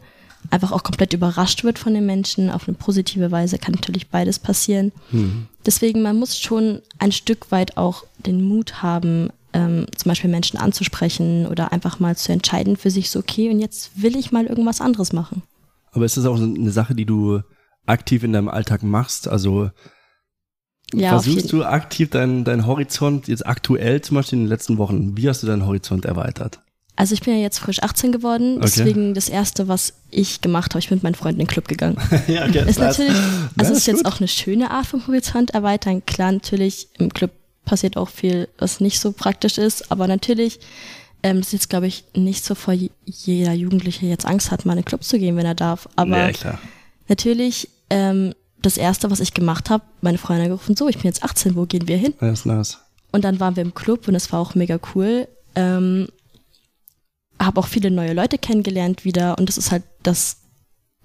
einfach 0.50 0.72
auch 0.72 0.82
komplett 0.82 1.12
überrascht 1.12 1.64
wird 1.64 1.78
von 1.78 1.94
den 1.94 2.06
Menschen. 2.06 2.50
Auf 2.50 2.68
eine 2.68 2.76
positive 2.76 3.30
Weise 3.30 3.58
kann 3.58 3.74
natürlich 3.74 4.08
beides 4.08 4.38
passieren. 4.38 4.92
Mhm. 5.10 5.46
Deswegen, 5.66 6.02
man 6.02 6.18
muss 6.18 6.38
schon 6.38 6.80
ein 6.98 7.12
Stück 7.12 7.50
weit 7.50 7.76
auch 7.76 8.04
den 8.18 8.42
Mut 8.42 8.82
haben, 8.82 9.30
ähm, 9.52 9.86
zum 9.96 10.10
Beispiel 10.10 10.30
Menschen 10.30 10.58
anzusprechen 10.58 11.46
oder 11.46 11.72
einfach 11.72 12.00
mal 12.00 12.16
zu 12.16 12.32
entscheiden 12.32 12.76
für 12.76 12.90
sich 12.90 13.10
so, 13.10 13.18
okay, 13.18 13.50
und 13.50 13.60
jetzt 13.60 14.02
will 14.02 14.16
ich 14.16 14.32
mal 14.32 14.46
irgendwas 14.46 14.80
anderes 14.80 15.12
machen. 15.12 15.42
Aber 15.92 16.04
ist 16.04 16.16
das 16.16 16.26
auch 16.26 16.36
eine 16.36 16.70
Sache, 16.70 16.94
die 16.94 17.06
du 17.06 17.40
aktiv 17.86 18.22
in 18.22 18.32
deinem 18.32 18.48
Alltag 18.48 18.82
machst? 18.82 19.28
Also 19.28 19.70
ja, 20.94 21.10
versuchst 21.10 21.52
du 21.52 21.64
aktiv 21.64 22.10
deinen 22.10 22.44
dein 22.44 22.66
Horizont 22.66 23.28
jetzt 23.28 23.46
aktuell 23.46 24.00
zum 24.00 24.16
Beispiel 24.16 24.38
in 24.38 24.44
den 24.44 24.50
letzten 24.50 24.78
Wochen, 24.78 25.16
wie 25.16 25.28
hast 25.28 25.42
du 25.42 25.46
deinen 25.46 25.66
Horizont 25.66 26.04
erweitert? 26.04 26.60
Also 26.98 27.14
ich 27.14 27.20
bin 27.20 27.34
ja 27.34 27.40
jetzt 27.40 27.60
frisch 27.60 27.80
18 27.80 28.10
geworden, 28.10 28.56
okay. 28.56 28.62
deswegen 28.66 29.14
das 29.14 29.28
erste, 29.28 29.68
was 29.68 29.92
ich 30.10 30.40
gemacht 30.40 30.72
habe, 30.72 30.80
ich 30.80 30.88
bin 30.88 30.96
mit 30.96 31.04
meinen 31.04 31.14
Freunden 31.14 31.40
in 31.40 31.46
den 31.46 31.50
Club 31.52 31.68
gegangen. 31.68 31.96
ja, 32.26 32.44
okay, 32.44 32.68
ist 32.68 32.80
natürlich, 32.80 33.14
also 33.56 33.70
ist, 33.70 33.78
ist 33.78 33.86
jetzt 33.86 34.04
auch 34.04 34.18
eine 34.18 34.26
schöne 34.26 34.72
Art 34.72 34.86
vom 34.86 35.06
Horizont 35.06 35.50
erweitern. 35.50 36.04
Klar, 36.06 36.32
natürlich 36.32 36.88
im 36.98 37.14
Club 37.14 37.30
passiert 37.64 37.96
auch 37.96 38.08
viel, 38.08 38.48
was 38.58 38.80
nicht 38.80 38.98
so 38.98 39.12
praktisch 39.12 39.58
ist, 39.58 39.92
aber 39.92 40.08
natürlich 40.08 40.58
ähm, 41.22 41.38
ist 41.38 41.52
jetzt 41.52 41.70
glaube 41.70 41.86
ich 41.86 42.02
nicht 42.16 42.44
so 42.44 42.56
vor 42.56 42.74
jeder 43.04 43.52
Jugendliche 43.52 44.06
jetzt 44.06 44.26
Angst 44.26 44.50
hat, 44.50 44.66
mal 44.66 44.72
in 44.72 44.78
den 44.78 44.84
Club 44.84 45.04
zu 45.04 45.20
gehen, 45.20 45.36
wenn 45.36 45.46
er 45.46 45.54
darf. 45.54 45.88
Aber 45.94 46.32
ja, 46.32 46.58
natürlich 47.06 47.68
ähm, 47.90 48.34
das 48.60 48.76
erste, 48.76 49.08
was 49.08 49.20
ich 49.20 49.34
gemacht 49.34 49.70
habe, 49.70 49.84
meine 50.00 50.18
Freunde 50.18 50.48
gerufen, 50.48 50.74
so, 50.74 50.88
ich 50.88 50.96
bin 50.96 51.04
jetzt 51.04 51.22
18, 51.22 51.54
wo 51.54 51.64
gehen 51.64 51.86
wir 51.86 51.96
hin? 51.96 52.14
Ja, 52.20 52.32
ist 52.32 52.44
nice. 52.44 52.78
Und 53.12 53.22
dann 53.22 53.38
waren 53.38 53.54
wir 53.54 53.62
im 53.62 53.74
Club 53.74 54.08
und 54.08 54.16
es 54.16 54.32
war 54.32 54.40
auch 54.40 54.56
mega 54.56 54.80
cool. 54.96 55.28
Ähm, 55.54 56.08
habe 57.40 57.60
auch 57.60 57.66
viele 57.66 57.90
neue 57.90 58.12
Leute 58.12 58.38
kennengelernt 58.38 59.04
wieder 59.04 59.38
und 59.38 59.48
das 59.48 59.58
ist 59.58 59.70
halt 59.70 59.84
das, 60.02 60.38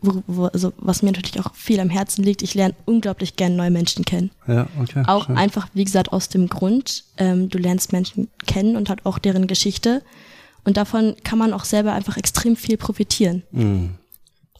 wo, 0.02 0.24
wo, 0.28 0.46
also 0.46 0.74
was 0.78 1.02
mir 1.02 1.12
natürlich 1.12 1.46
auch 1.46 1.54
viel 1.56 1.80
am 1.80 1.90
Herzen 1.90 2.24
liegt. 2.24 2.42
Ich 2.42 2.54
lerne 2.54 2.76
unglaublich 2.86 3.36
gern 3.36 3.56
neue 3.56 3.72
Menschen 3.72 4.06
kennen. 4.06 4.32
Ja, 4.48 4.68
okay. 4.80 5.04
Auch 5.08 5.28
schön. 5.28 5.38
einfach, 5.38 5.68
wie 5.74 5.84
gesagt, 5.84 6.12
aus 6.12 6.30
dem 6.30 6.48
Grund, 6.48 7.06
ähm, 7.18 7.50
du 7.50 7.58
lernst 7.58 7.94
Menschen 7.94 8.30
kennen 8.46 8.76
und 8.76 8.90
halt 8.90 9.06
auch 9.06 9.20
deren 9.20 9.48
Geschichte. 9.48 10.02
Und 10.66 10.78
davon 10.78 11.16
kann 11.24 11.38
man 11.38 11.54
auch 11.54 11.66
selber 11.66 11.94
einfach 11.94 12.18
extrem 12.18 12.56
viel 12.56 12.78
profitieren. 12.78 13.44
Mhm. 13.52 13.96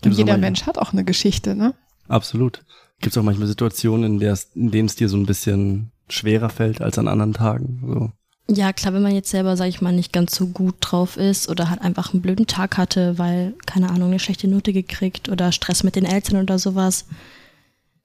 Und 0.04 0.12
jeder 0.12 0.38
Mensch 0.38 0.66
hat 0.66 0.78
auch 0.78 0.92
eine 0.92 1.06
Geschichte, 1.06 1.56
ne? 1.56 1.74
Absolut. 2.10 2.64
Gibt 3.00 3.16
es 3.16 3.18
auch 3.18 3.24
manchmal 3.24 3.48
Situationen, 3.48 4.14
in, 4.14 4.20
der 4.20 4.38
in 4.54 4.72
denen 4.72 4.88
es 4.88 4.96
dir 4.96 5.08
so 5.08 5.18
ein 5.18 5.26
bisschen 5.26 5.92
schwerer 6.10 6.50
fällt 6.50 6.82
als 6.82 6.98
an 6.98 7.08
anderen 7.08 7.34
Tagen? 7.34 7.84
So. 7.88 8.12
Ja, 8.50 8.74
klar, 8.74 8.94
wenn 8.94 9.02
man 9.02 9.16
jetzt 9.16 9.30
selber, 9.30 9.56
sag 9.56 9.68
ich 9.68 9.82
mal, 9.82 9.94
nicht 9.94 10.12
ganz 10.12 10.36
so 10.36 10.48
gut 10.48 10.76
drauf 10.82 11.16
ist 11.16 11.48
oder 11.48 11.70
halt 11.70 11.82
einfach 11.82 12.14
einen 12.14 12.22
blöden 12.22 12.46
Tag 12.46 12.78
hatte, 12.78 13.18
weil, 13.18 13.54
keine 13.66 13.90
Ahnung, 13.90 14.10
eine 14.10 14.20
schlechte 14.20 14.50
Note 14.50 14.74
gekriegt 14.74 15.30
oder 15.30 15.52
Stress 15.54 15.84
mit 15.84 15.96
den 15.96 16.06
Eltern 16.06 16.42
oder 16.42 16.60
sowas, 16.60 17.06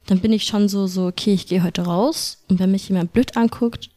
dann 0.07 0.21
bin 0.21 0.33
ich 0.33 0.45
schon 0.45 0.69
so, 0.69 0.87
so, 0.87 1.07
okay, 1.07 1.35
ich 1.35 1.49
gehe 1.49 1.63
heute 1.65 1.83
raus 1.83 2.45
und 2.49 2.61
wenn 2.61 2.71
mich 2.71 2.89
jemand 2.89 3.13
blöd 3.13 3.37
anguckt, 3.37 3.91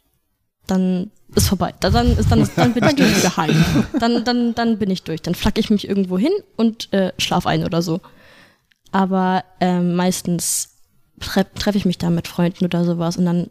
dann 0.65 1.12
ist 1.36 1.48
vorbei. 1.48 1.74
Dann, 1.80 2.18
ist, 2.18 2.32
dann, 2.32 2.50
dann 2.56 2.74
bin 2.74 2.84
ich 2.86 2.96
durch. 2.96 3.18
wieder 3.18 3.38
heim. 3.38 3.65
Dann, 4.00 4.24
dann, 4.25 4.56
dann 4.56 4.80
bin 4.80 4.89
ich 4.89 5.04
durch. 5.04 5.22
Dann 5.22 5.36
flacke 5.36 5.60
ich 5.60 5.70
mich 5.70 5.88
irgendwo 5.88 6.18
hin 6.18 6.34
und 6.58 6.92
äh, 6.92 7.13
schlaf 7.18 7.46
ein 7.46 7.63
oder 7.63 7.82
so. 7.82 8.01
Aber 8.92 9.44
ähm, 9.60 9.96
meistens 9.96 10.70
treffe 11.20 11.54
treff 11.56 11.75
ich 11.75 11.86
mich 11.86 11.98
da 11.98 12.10
mit 12.10 12.27
Freunden 12.27 12.65
oder 12.65 12.84
sowas 12.84 13.15
und 13.15 13.25
dann 13.25 13.50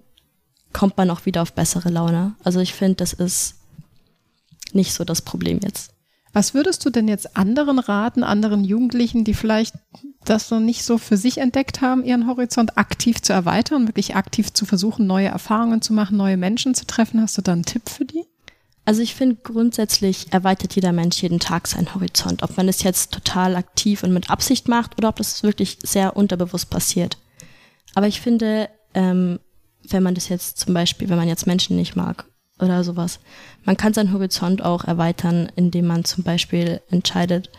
kommt 0.73 0.97
man 0.97 1.11
auch 1.11 1.27
wieder 1.27 1.43
auf 1.43 1.53
bessere 1.53 1.91
Laune. 1.91 2.35
Also 2.45 2.61
ich 2.61 2.75
finde, 2.75 2.97
das 2.97 3.13
ist 3.13 3.57
nicht 4.73 4.93
so 4.93 5.05
das 5.05 5.23
Problem 5.23 5.61
jetzt. 5.63 5.93
Was 6.33 6.55
würdest 6.55 6.85
du 6.85 6.91
denn 6.91 7.09
jetzt 7.09 7.37
anderen 7.37 7.81
raten, 7.81 8.23
anderen 8.23 8.65
Jugendlichen, 8.65 9.25
die 9.25 9.35
vielleicht 9.35 9.75
das 10.25 10.51
noch 10.51 10.61
nicht 10.61 10.85
so 10.85 10.97
für 10.99 11.17
sich 11.17 11.39
entdeckt 11.39 11.81
haben, 11.81 12.05
ihren 12.05 12.29
Horizont 12.29 12.79
aktiv 12.79 13.21
zu 13.21 13.33
erweitern, 13.33 13.89
wirklich 13.89 14.15
aktiv 14.15 14.53
zu 14.53 14.65
versuchen, 14.65 15.07
neue 15.07 15.29
Erfahrungen 15.29 15.83
zu 15.83 15.93
machen, 15.93 16.17
neue 16.17 16.37
Menschen 16.37 16.75
zu 16.75 16.87
treffen? 16.87 17.21
Hast 17.21 17.37
du 17.37 17.43
da 17.43 17.53
einen 17.53 17.65
Tipp 17.65 17.89
für 17.89 18.05
die? 18.05 18.25
Also 18.85 19.03
ich 19.03 19.15
finde 19.15 19.37
grundsätzlich 19.37 20.33
erweitert 20.33 20.75
jeder 20.75 20.93
Mensch 20.93 21.23
jeden 21.23 21.41
Tag 21.41 21.67
seinen 21.67 21.95
Horizont, 21.95 22.43
ob 22.43 22.57
man 22.57 22.69
es 22.69 22.83
jetzt 22.83 23.13
total 23.13 23.57
aktiv 23.57 24.03
und 24.03 24.13
mit 24.13 24.31
Absicht 24.31 24.69
macht 24.69 24.99
oder 24.99 25.09
ob 25.09 25.17
das 25.17 25.43
wirklich 25.43 25.79
sehr 25.83 26.17
unterbewusst 26.17 26.71
passiert. 26.71 27.19
Aber 27.95 28.07
ich 28.07 28.21
finde, 28.21 28.69
ähm, 28.95 29.39
wenn 29.89 30.03
man 30.03 30.15
das 30.15 30.29
jetzt 30.29 30.59
zum 30.59 30.75
Beispiel, 30.75 31.09
wenn 31.09 31.19
man 31.19 31.29
jetzt 31.29 31.47
Menschen 31.47 31.77
nicht 31.77 31.97
mag 31.97 32.25
oder 32.61 32.85
sowas. 32.85 33.21
Man 33.65 33.77
kann 33.77 33.95
seinen 33.95 34.13
Horizont 34.13 34.63
auch 34.63 34.85
erweitern, 34.85 35.51
indem 35.57 35.87
man 35.87 36.05
zum 36.05 36.25
Beispiel 36.25 36.81
entscheidet, 36.91 37.51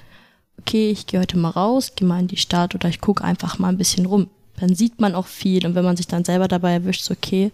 okay, 0.60 0.92
ich 0.92 1.08
gehe 1.08 1.20
heute 1.20 1.38
mal 1.38 1.50
raus, 1.50 1.94
gehe 1.96 2.08
mal 2.08 2.20
in 2.20 2.28
die 2.28 2.38
Stadt 2.38 2.76
oder 2.76 2.90
ich 2.90 3.02
gucke 3.02 3.24
einfach 3.24 3.60
mal 3.60 3.70
ein 3.70 3.78
bisschen 3.78 4.06
rum. 4.06 4.30
Dann 4.60 4.76
sieht 4.76 5.02
man 5.02 5.16
auch 5.16 5.28
viel 5.28 5.66
und 5.66 5.76
wenn 5.76 5.86
man 5.86 5.98
sich 5.98 6.08
dann 6.08 6.24
selber 6.24 6.48
dabei 6.48 6.74
erwischt, 6.74 7.04
so 7.04 7.14
okay, 7.14 7.52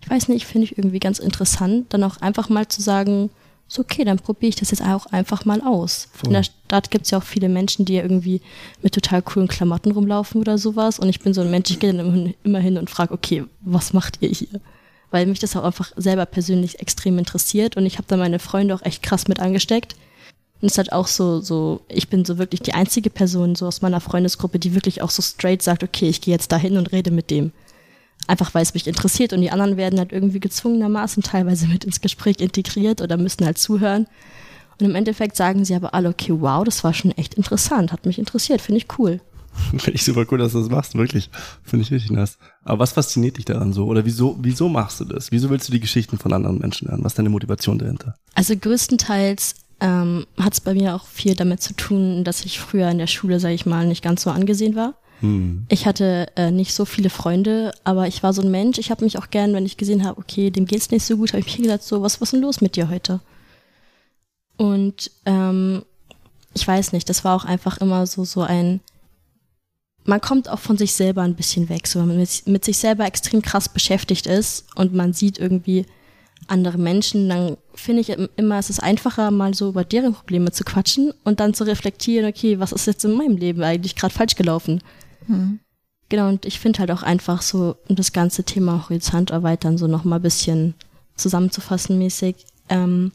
ich 0.00 0.10
weiß 0.10 0.28
nicht, 0.28 0.46
finde 0.46 0.64
ich 0.64 0.78
irgendwie 0.78 1.00
ganz 1.00 1.18
interessant, 1.18 1.92
dann 1.92 2.04
auch 2.04 2.18
einfach 2.18 2.48
mal 2.48 2.68
zu 2.68 2.80
sagen, 2.82 3.30
so 3.68 3.82
okay, 3.82 4.04
dann 4.04 4.18
probiere 4.18 4.50
ich 4.50 4.56
das 4.56 4.70
jetzt 4.70 4.82
auch 4.82 5.06
einfach 5.06 5.44
mal 5.44 5.60
aus. 5.60 6.08
Voll. 6.12 6.28
In 6.28 6.34
der 6.34 6.44
Stadt 6.44 6.90
gibt 6.90 7.04
es 7.04 7.10
ja 7.10 7.18
auch 7.18 7.24
viele 7.24 7.48
Menschen, 7.48 7.84
die 7.84 7.94
ja 7.94 8.02
irgendwie 8.02 8.40
mit 8.82 8.94
total 8.94 9.22
coolen 9.22 9.48
Klamotten 9.48 9.90
rumlaufen 9.90 10.40
oder 10.40 10.56
sowas. 10.56 10.98
Und 10.98 11.08
ich 11.08 11.20
bin 11.20 11.34
so 11.34 11.40
ein 11.40 11.50
Mensch, 11.50 11.70
ich 11.70 11.80
gehe 11.80 11.92
dann 11.92 12.34
immer 12.44 12.60
hin 12.60 12.78
und 12.78 12.90
frage, 12.90 13.12
okay, 13.12 13.44
was 13.60 13.92
macht 13.92 14.18
ihr 14.20 14.28
hier? 14.28 14.60
Weil 15.10 15.26
mich 15.26 15.40
das 15.40 15.56
auch 15.56 15.64
einfach 15.64 15.92
selber 15.96 16.26
persönlich 16.26 16.78
extrem 16.80 17.18
interessiert 17.18 17.76
und 17.76 17.86
ich 17.86 17.98
habe 17.98 18.06
da 18.08 18.16
meine 18.16 18.38
Freunde 18.38 18.74
auch 18.74 18.82
echt 18.82 19.02
krass 19.02 19.28
mit 19.28 19.40
angesteckt. 19.40 19.96
Und 20.60 20.66
es 20.66 20.72
ist 20.72 20.78
halt 20.78 20.92
auch 20.92 21.06
so, 21.06 21.40
so, 21.40 21.82
ich 21.88 22.08
bin 22.08 22.24
so 22.24 22.38
wirklich 22.38 22.60
die 22.62 22.72
einzige 22.72 23.10
Person 23.10 23.56
so 23.56 23.66
aus 23.66 23.82
meiner 23.82 24.00
Freundesgruppe, 24.00 24.58
die 24.58 24.74
wirklich 24.74 25.02
auch 25.02 25.10
so 25.10 25.22
straight 25.22 25.62
sagt, 25.62 25.84
okay, 25.84 26.08
ich 26.08 26.22
gehe 26.22 26.32
jetzt 26.32 26.50
dahin 26.50 26.78
und 26.78 26.92
rede 26.92 27.10
mit 27.10 27.30
dem. 27.30 27.52
Einfach 28.26 28.54
weil 28.54 28.62
es 28.62 28.74
mich 28.74 28.86
interessiert 28.86 29.32
und 29.32 29.40
die 29.40 29.50
anderen 29.50 29.76
werden 29.76 29.98
halt 29.98 30.12
irgendwie 30.12 30.40
gezwungenermaßen 30.40 31.22
teilweise 31.22 31.68
mit 31.68 31.84
ins 31.84 32.00
Gespräch 32.00 32.40
integriert 32.40 33.00
oder 33.00 33.16
müssen 33.16 33.44
halt 33.44 33.58
zuhören. 33.58 34.06
Und 34.80 34.86
im 34.86 34.94
Endeffekt 34.94 35.36
sagen 35.36 35.64
sie 35.64 35.74
aber 35.74 35.94
alle, 35.94 36.08
okay, 36.08 36.32
wow, 36.36 36.64
das 36.64 36.84
war 36.84 36.92
schon 36.92 37.12
echt 37.12 37.34
interessant, 37.34 37.92
hat 37.92 38.04
mich 38.04 38.18
interessiert, 38.18 38.60
finde 38.60 38.78
ich 38.78 38.98
cool. 38.98 39.20
Finde 39.70 39.92
ich 39.92 40.04
super 40.04 40.26
cool, 40.30 40.36
dass 40.36 40.52
du 40.52 40.60
das 40.60 40.68
machst, 40.68 40.94
wirklich. 40.96 41.30
Finde 41.64 41.82
ich 41.84 41.90
richtig 41.90 42.10
nice. 42.10 42.36
Aber 42.62 42.80
was 42.80 42.92
fasziniert 42.92 43.38
dich 43.38 43.46
daran 43.46 43.72
so? 43.72 43.86
Oder 43.86 44.04
wieso, 44.04 44.36
wieso 44.40 44.68
machst 44.68 45.00
du 45.00 45.06
das? 45.06 45.32
Wieso 45.32 45.48
willst 45.48 45.68
du 45.68 45.72
die 45.72 45.80
Geschichten 45.80 46.18
von 46.18 46.34
anderen 46.34 46.58
Menschen 46.58 46.88
hören? 46.88 47.02
Was 47.02 47.12
ist 47.12 47.18
deine 47.18 47.30
Motivation 47.30 47.78
dahinter? 47.78 48.16
Also 48.34 48.54
größtenteils 48.54 49.54
ähm, 49.80 50.26
hat 50.38 50.52
es 50.52 50.60
bei 50.60 50.74
mir 50.74 50.94
auch 50.94 51.06
viel 51.06 51.34
damit 51.34 51.62
zu 51.62 51.74
tun, 51.74 52.24
dass 52.24 52.44
ich 52.44 52.60
früher 52.60 52.90
in 52.90 52.98
der 52.98 53.06
Schule, 53.06 53.40
sage 53.40 53.54
ich 53.54 53.66
mal, 53.66 53.86
nicht 53.86 54.02
ganz 54.02 54.22
so 54.22 54.30
angesehen 54.30 54.74
war. 54.74 54.94
Hm. 55.20 55.64
Ich 55.68 55.86
hatte 55.86 56.28
äh, 56.36 56.50
nicht 56.50 56.74
so 56.74 56.84
viele 56.84 57.10
Freunde, 57.10 57.72
aber 57.84 58.06
ich 58.06 58.22
war 58.22 58.32
so 58.32 58.42
ein 58.42 58.50
Mensch. 58.50 58.78
Ich 58.78 58.90
habe 58.90 59.04
mich 59.04 59.18
auch 59.18 59.30
gern, 59.30 59.54
wenn 59.54 59.66
ich 59.66 59.76
gesehen 59.76 60.04
habe, 60.04 60.18
okay, 60.18 60.50
dem 60.50 60.66
geht's 60.66 60.90
nicht 60.90 61.04
so 61.04 61.16
gut, 61.16 61.30
habe 61.30 61.40
ich 61.40 61.46
mich 61.46 61.56
gesagt, 61.56 61.84
so, 61.84 62.02
was, 62.02 62.20
was 62.20 62.28
ist 62.28 62.32
denn 62.32 62.42
los 62.42 62.60
mit 62.60 62.76
dir 62.76 62.90
heute? 62.90 63.20
Und 64.56 65.10
ähm, 65.24 65.82
ich 66.54 66.66
weiß 66.66 66.92
nicht, 66.92 67.08
das 67.08 67.24
war 67.24 67.36
auch 67.36 67.44
einfach 67.44 67.78
immer 67.78 68.06
so, 68.06 68.24
so 68.24 68.42
ein, 68.42 68.80
man 70.04 70.20
kommt 70.20 70.48
auch 70.48 70.58
von 70.58 70.78
sich 70.78 70.94
selber 70.94 71.22
ein 71.22 71.34
bisschen 71.34 71.68
weg, 71.68 71.86
so 71.86 72.00
wenn 72.00 72.08
man 72.08 72.18
mit, 72.18 72.46
mit 72.46 72.64
sich 72.64 72.78
selber 72.78 73.04
extrem 73.04 73.42
krass 73.42 73.68
beschäftigt 73.68 74.26
ist 74.26 74.66
und 74.74 74.94
man 74.94 75.12
sieht 75.12 75.38
irgendwie 75.38 75.84
andere 76.48 76.78
Menschen, 76.78 77.28
dann 77.28 77.56
finde 77.74 78.02
ich 78.02 78.10
immer, 78.10 78.58
es 78.58 78.70
ist 78.70 78.82
einfacher, 78.82 79.30
mal 79.30 79.52
so 79.54 79.68
über 79.68 79.84
deren 79.84 80.14
Probleme 80.14 80.52
zu 80.52 80.64
quatschen 80.64 81.12
und 81.24 81.40
dann 81.40 81.54
zu 81.54 81.64
reflektieren, 81.64 82.28
okay, 82.28 82.60
was 82.60 82.72
ist 82.72 82.86
jetzt 82.86 83.04
in 83.04 83.12
meinem 83.12 83.36
Leben 83.36 83.62
eigentlich 83.62 83.96
gerade 83.96 84.14
falsch 84.14 84.36
gelaufen? 84.36 84.80
Mhm. 85.26 85.60
Genau, 86.08 86.28
und 86.28 86.44
ich 86.46 86.60
finde 86.60 86.78
halt 86.78 86.90
auch 86.90 87.02
einfach 87.02 87.42
so, 87.42 87.76
um 87.88 87.96
das 87.96 88.12
ganze 88.12 88.44
Thema 88.44 88.84
Horizont 88.84 89.30
erweitern, 89.30 89.76
so 89.76 89.86
nochmal 89.86 90.20
ein 90.20 90.22
bisschen 90.22 90.74
zusammenzufassen 91.16 91.98
mäßig. 91.98 92.36
Ähm, 92.68 93.12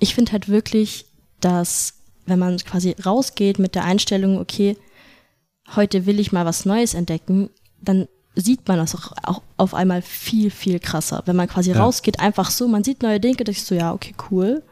ich 0.00 0.14
finde 0.14 0.32
halt 0.32 0.48
wirklich, 0.48 1.06
dass 1.40 1.94
wenn 2.26 2.38
man 2.38 2.58
quasi 2.58 2.94
rausgeht 3.04 3.58
mit 3.58 3.74
der 3.74 3.84
Einstellung, 3.84 4.38
okay, 4.38 4.76
heute 5.76 6.06
will 6.06 6.18
ich 6.20 6.32
mal 6.32 6.44
was 6.44 6.64
Neues 6.64 6.94
entdecken, 6.94 7.50
dann 7.80 8.08
sieht 8.34 8.66
man 8.68 8.78
das 8.78 8.94
auch, 8.94 9.12
auch 9.22 9.42
auf 9.56 9.74
einmal 9.74 10.02
viel, 10.02 10.50
viel 10.50 10.78
krasser. 10.78 11.22
Wenn 11.26 11.36
man 11.36 11.48
quasi 11.48 11.70
ja. 11.70 11.80
rausgeht, 11.80 12.20
einfach 12.20 12.50
so, 12.50 12.68
man 12.68 12.84
sieht 12.84 13.02
neue 13.02 13.20
Dinge, 13.20 13.36
denke 13.36 13.50
ich 13.52 13.64
so, 13.64 13.74
ja, 13.74 13.92
okay, 13.92 14.14
cool. 14.30 14.62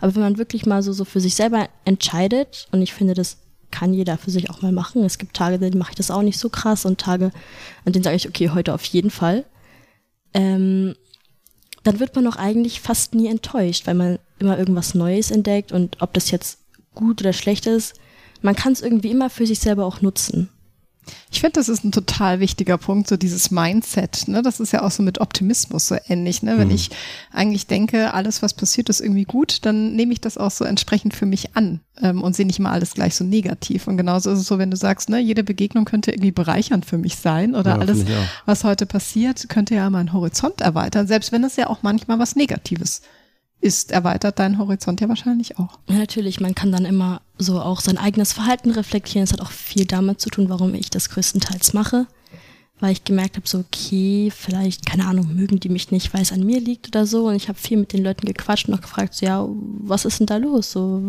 Aber 0.00 0.14
wenn 0.14 0.22
man 0.22 0.38
wirklich 0.38 0.66
mal 0.66 0.82
so, 0.82 0.92
so 0.92 1.04
für 1.04 1.20
sich 1.20 1.34
selber 1.34 1.68
entscheidet, 1.84 2.68
und 2.72 2.82
ich 2.82 2.92
finde, 2.92 3.14
das 3.14 3.38
kann 3.72 3.92
jeder 3.92 4.16
für 4.16 4.30
sich 4.30 4.50
auch 4.50 4.62
mal 4.62 4.70
machen. 4.70 5.02
Es 5.02 5.18
gibt 5.18 5.34
Tage, 5.34 5.58
denen 5.58 5.78
mache 5.78 5.90
ich 5.90 5.96
das 5.96 6.12
auch 6.12 6.22
nicht 6.22 6.38
so 6.38 6.48
krass 6.48 6.84
und 6.84 7.00
Tage, 7.00 7.32
an 7.84 7.92
denen 7.92 8.04
sage 8.04 8.14
ich, 8.14 8.28
okay, 8.28 8.50
heute 8.50 8.72
auf 8.72 8.84
jeden 8.84 9.10
Fall. 9.10 9.44
Ähm, 10.34 10.94
dann 11.82 11.98
wird 11.98 12.14
man 12.14 12.26
auch 12.28 12.36
eigentlich 12.36 12.80
fast 12.80 13.14
nie 13.14 13.26
enttäuscht, 13.26 13.86
weil 13.86 13.94
man 13.94 14.18
immer 14.38 14.56
irgendwas 14.58 14.94
Neues 14.94 15.32
entdeckt 15.32 15.72
und 15.72 16.00
ob 16.00 16.12
das 16.12 16.30
jetzt 16.30 16.60
gut 16.94 17.20
oder 17.20 17.32
schlecht 17.32 17.66
ist, 17.66 17.94
man 18.40 18.54
kann 18.54 18.72
es 18.72 18.82
irgendwie 18.82 19.10
immer 19.10 19.30
für 19.30 19.46
sich 19.46 19.58
selber 19.58 19.84
auch 19.84 20.00
nutzen. 20.00 20.48
Ich 21.30 21.40
finde, 21.40 21.54
das 21.54 21.68
ist 21.68 21.84
ein 21.84 21.92
total 21.92 22.40
wichtiger 22.40 22.78
Punkt, 22.78 23.08
so 23.08 23.16
dieses 23.16 23.50
Mindset. 23.50 24.28
Ne? 24.28 24.42
Das 24.42 24.60
ist 24.60 24.72
ja 24.72 24.82
auch 24.82 24.90
so 24.90 25.02
mit 25.02 25.20
Optimismus 25.20 25.88
so 25.88 25.96
ähnlich. 26.08 26.42
Ne? 26.42 26.58
Wenn 26.58 26.68
mhm. 26.68 26.74
ich 26.74 26.90
eigentlich 27.32 27.66
denke, 27.66 28.14
alles, 28.14 28.42
was 28.42 28.54
passiert, 28.54 28.88
ist 28.88 29.00
irgendwie 29.00 29.24
gut, 29.24 29.64
dann 29.64 29.94
nehme 29.96 30.12
ich 30.12 30.20
das 30.20 30.38
auch 30.38 30.50
so 30.50 30.64
entsprechend 30.64 31.14
für 31.14 31.26
mich 31.26 31.56
an 31.56 31.80
ähm, 32.00 32.22
und 32.22 32.36
sehe 32.36 32.46
nicht 32.46 32.60
mal 32.60 32.72
alles 32.72 32.94
gleich 32.94 33.14
so 33.14 33.24
negativ. 33.24 33.88
Und 33.88 33.96
genauso 33.96 34.30
ist 34.30 34.40
es 34.40 34.46
so, 34.46 34.58
wenn 34.58 34.70
du 34.70 34.76
sagst, 34.76 35.08
ne, 35.08 35.18
jede 35.18 35.42
Begegnung 35.42 35.84
könnte 35.84 36.12
irgendwie 36.12 36.32
bereichernd 36.32 36.86
für 36.86 36.98
mich 36.98 37.16
sein 37.16 37.54
oder 37.54 37.72
ja, 37.72 37.78
alles, 37.78 38.04
was 38.46 38.64
heute 38.64 38.86
passiert, 38.86 39.48
könnte 39.48 39.74
ja 39.74 39.90
meinen 39.90 40.12
Horizont 40.12 40.60
erweitern, 40.60 41.06
selbst 41.06 41.32
wenn 41.32 41.44
es 41.44 41.56
ja 41.56 41.68
auch 41.68 41.82
manchmal 41.82 42.18
was 42.18 42.36
Negatives 42.36 43.02
ist, 43.62 43.92
erweitert 43.92 44.38
dein 44.38 44.58
Horizont 44.58 45.00
ja 45.00 45.08
wahrscheinlich 45.08 45.58
auch. 45.58 45.78
Ja, 45.88 45.96
natürlich, 45.96 46.40
man 46.40 46.54
kann 46.54 46.72
dann 46.72 46.84
immer 46.84 47.22
so 47.42 47.60
auch 47.60 47.80
sein 47.80 47.98
eigenes 47.98 48.32
Verhalten 48.32 48.70
reflektieren. 48.70 49.24
Es 49.24 49.32
hat 49.32 49.40
auch 49.40 49.50
viel 49.50 49.84
damit 49.84 50.20
zu 50.20 50.30
tun, 50.30 50.48
warum 50.48 50.74
ich 50.74 50.90
das 50.90 51.10
größtenteils 51.10 51.72
mache. 51.72 52.06
Weil 52.80 52.92
ich 52.92 53.04
gemerkt 53.04 53.36
habe, 53.36 53.48
so, 53.48 53.58
okay, 53.58 54.32
vielleicht, 54.34 54.86
keine 54.86 55.06
Ahnung, 55.06 55.36
mögen 55.36 55.60
die 55.60 55.68
mich 55.68 55.92
nicht, 55.92 56.12
weil 56.12 56.22
es 56.22 56.32
an 56.32 56.44
mir 56.44 56.60
liegt 56.60 56.88
oder 56.88 57.06
so. 57.06 57.28
Und 57.28 57.36
ich 57.36 57.48
habe 57.48 57.58
viel 57.58 57.76
mit 57.76 57.92
den 57.92 58.02
Leuten 58.02 58.26
gequatscht 58.26 58.68
und 58.68 58.74
auch 58.74 58.80
gefragt, 58.80 59.14
so, 59.14 59.24
ja, 59.26 59.46
was 59.48 60.04
ist 60.04 60.18
denn 60.18 60.26
da 60.26 60.36
los? 60.38 60.72
So, 60.72 61.00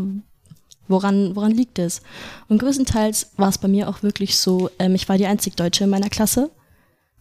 woran, 0.88 1.36
woran 1.36 1.52
liegt 1.52 1.80
es? 1.80 2.02
Und 2.48 2.60
größtenteils 2.60 3.32
war 3.38 3.50
es 3.50 3.58
bei 3.58 3.68
mir 3.68 3.90
auch 3.90 4.04
wirklich 4.04 4.38
so, 4.38 4.70
ähm, 4.80 4.96
ich 4.96 5.10
war 5.10 5.18
die 5.18 5.26
einzig 5.26 5.56
Deutsche 5.56 5.86
in 5.86 5.90
meiner 5.90 6.10
Klasse. 6.10 6.52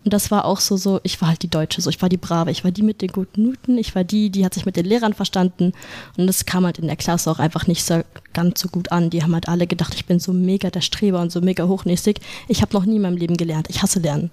Und 0.05 0.13
das 0.13 0.31
war 0.31 0.45
auch 0.45 0.59
so, 0.59 0.77
so, 0.77 1.01
ich 1.05 1.21
war 1.21 1.29
halt 1.29 1.43
die 1.43 1.51
Deutsche, 1.51 1.81
so, 1.81 1.89
ich 1.89 2.03
war 2.03 2.09
die 2.09 2.17
Brave, 2.17 2.51
ich 2.51 2.65
war 2.65 2.73
die 2.73 2.83
mit 2.83 3.03
den 3.03 3.13
guten 3.13 3.45
Noten, 3.45 3.79
ich 3.79 3.95
war 3.95 4.03
die, 4.03 4.31
die 4.31 4.45
hat 4.45 4.53
sich 4.53 4.67
mit 4.67 4.77
den 4.77 4.85
Lehrern 4.85 5.15
verstanden. 5.15 5.73
Und 6.17 6.27
das 6.27 6.45
kam 6.45 6.65
halt 6.65 6.79
in 6.79 6.89
der 6.89 6.97
Klasse 6.97 7.31
auch 7.31 7.39
einfach 7.39 7.67
nicht 7.69 7.85
so 7.85 8.03
ganz 8.33 8.61
so 8.61 8.69
gut 8.69 8.91
an. 8.91 9.11
Die 9.11 9.23
haben 9.23 9.35
halt 9.35 9.49
alle 9.49 9.67
gedacht, 9.67 9.95
ich 9.95 10.07
bin 10.07 10.19
so 10.19 10.33
mega 10.33 10.71
der 10.71 10.81
Streber 10.81 11.21
und 11.21 11.31
so 11.31 11.41
mega 11.41 11.69
hochnäsig. 11.69 12.21
Ich 12.49 12.63
habe 12.63 12.75
noch 12.75 12.85
nie 12.85 12.97
in 12.97 13.03
meinem 13.03 13.17
Leben 13.17 13.37
gelernt. 13.37 13.69
Ich 13.71 13.83
hasse 13.83 14.01
Lernen. 14.01 14.31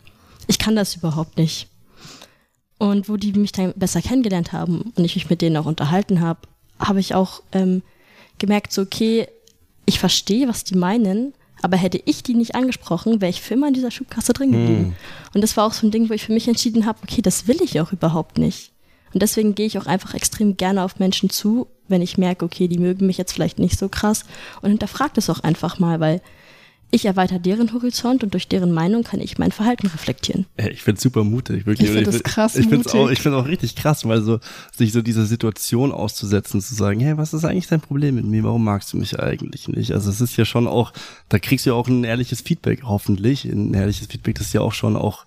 Ich 0.47 0.57
kann 0.57 0.75
das 0.75 0.95
überhaupt 0.95 1.37
nicht. 1.37 1.67
Und 2.79 3.09
wo 3.09 3.17
die 3.17 3.33
mich 3.33 3.51
dann 3.51 3.73
besser 3.75 4.01
kennengelernt 4.01 4.53
haben 4.53 4.93
und 4.95 5.03
ich 5.03 5.15
mich 5.15 5.29
mit 5.29 5.41
denen 5.41 5.57
auch 5.57 5.65
unterhalten 5.65 6.21
habe, 6.21 6.39
habe 6.79 6.99
ich 6.99 7.13
auch 7.13 7.43
ähm, 7.51 7.83
gemerkt, 8.39 8.71
so, 8.71 8.81
okay, 8.81 9.27
ich 9.85 9.99
verstehe, 9.99 10.47
was 10.47 10.63
die 10.63 10.75
meinen, 10.75 11.33
aber 11.61 11.77
hätte 11.77 12.01
ich 12.05 12.23
die 12.23 12.35
nicht 12.35 12.55
angesprochen, 12.55 13.21
wäre 13.21 13.29
ich 13.29 13.41
für 13.41 13.53
immer 13.53 13.67
in 13.67 13.73
dieser 13.73 13.91
Schubkasse 13.91 14.33
drin 14.33 14.51
geblieben. 14.51 14.83
Mhm. 14.83 14.95
Und 15.33 15.41
das 15.41 15.57
war 15.57 15.65
auch 15.65 15.73
so 15.73 15.87
ein 15.87 15.91
Ding, 15.91 16.09
wo 16.09 16.13
ich 16.13 16.23
für 16.23 16.33
mich 16.33 16.47
entschieden 16.47 16.85
habe, 16.85 16.99
okay, 17.03 17.21
das 17.21 17.47
will 17.47 17.61
ich 17.61 17.79
auch 17.79 17.91
überhaupt 17.91 18.37
nicht. 18.37 18.71
Und 19.13 19.21
deswegen 19.21 19.55
gehe 19.55 19.65
ich 19.65 19.77
auch 19.77 19.87
einfach 19.87 20.13
extrem 20.13 20.57
gerne 20.57 20.83
auf 20.83 20.99
Menschen 20.99 21.29
zu, 21.29 21.67
wenn 21.87 22.01
ich 22.01 22.17
merke, 22.17 22.45
okay, 22.45 22.67
die 22.67 22.77
mögen 22.77 23.07
mich 23.07 23.17
jetzt 23.17 23.33
vielleicht 23.33 23.59
nicht 23.59 23.77
so 23.77 23.89
krass 23.89 24.23
und 24.61 24.69
hinterfragt 24.69 25.17
es 25.17 25.29
auch 25.29 25.39
einfach 25.39 25.79
mal, 25.79 25.99
weil 25.99 26.21
ich 26.91 27.05
erweitere 27.05 27.39
deren 27.39 27.73
Horizont 27.73 28.23
und 28.23 28.33
durch 28.33 28.47
deren 28.47 28.71
Meinung 28.71 29.03
kann 29.03 29.21
ich 29.21 29.37
mein 29.37 29.51
Verhalten 29.51 29.87
reflektieren. 29.87 30.45
Ich 30.57 30.81
finde 30.81 30.99
super 30.99 31.23
mutig, 31.23 31.65
wirklich. 31.65 31.89
Ich 31.89 31.95
finde 31.95 32.11
das 32.11 32.23
krass 32.23 32.55
Ich 32.55 32.67
finde 32.67 32.87
es 32.87 32.93
auch, 32.93 33.09
ich 33.09 33.21
finde 33.21 33.37
auch 33.37 33.47
richtig 33.47 33.75
krass, 33.75 34.05
weil 34.05 34.21
so 34.21 34.39
sich 34.75 34.91
so 34.91 35.01
dieser 35.01 35.25
Situation 35.25 35.91
auszusetzen, 35.91 36.61
zu 36.61 36.73
sagen, 36.73 36.99
hey, 36.99 37.17
was 37.17 37.33
ist 37.33 37.45
eigentlich 37.45 37.67
dein 37.67 37.81
Problem 37.81 38.15
mit 38.15 38.25
mir? 38.25 38.43
Warum 38.43 38.63
magst 38.63 38.91
du 38.93 38.97
mich 38.97 39.19
eigentlich 39.19 39.67
nicht? 39.67 39.91
Also 39.91 40.09
es 40.09 40.19
ist 40.19 40.35
ja 40.37 40.45
schon 40.45 40.67
auch, 40.67 40.93
da 41.29 41.37
kriegst 41.37 41.65
du 41.65 41.71
ja 41.71 41.75
auch 41.75 41.87
ein 41.87 42.03
ehrliches 42.03 42.41
Feedback, 42.41 42.81
hoffentlich, 42.83 43.45
ein 43.45 43.73
ehrliches 43.73 44.07
Feedback, 44.07 44.35
das 44.35 44.53
ja 44.53 44.61
auch 44.61 44.73
schon 44.73 44.95
auch 44.95 45.25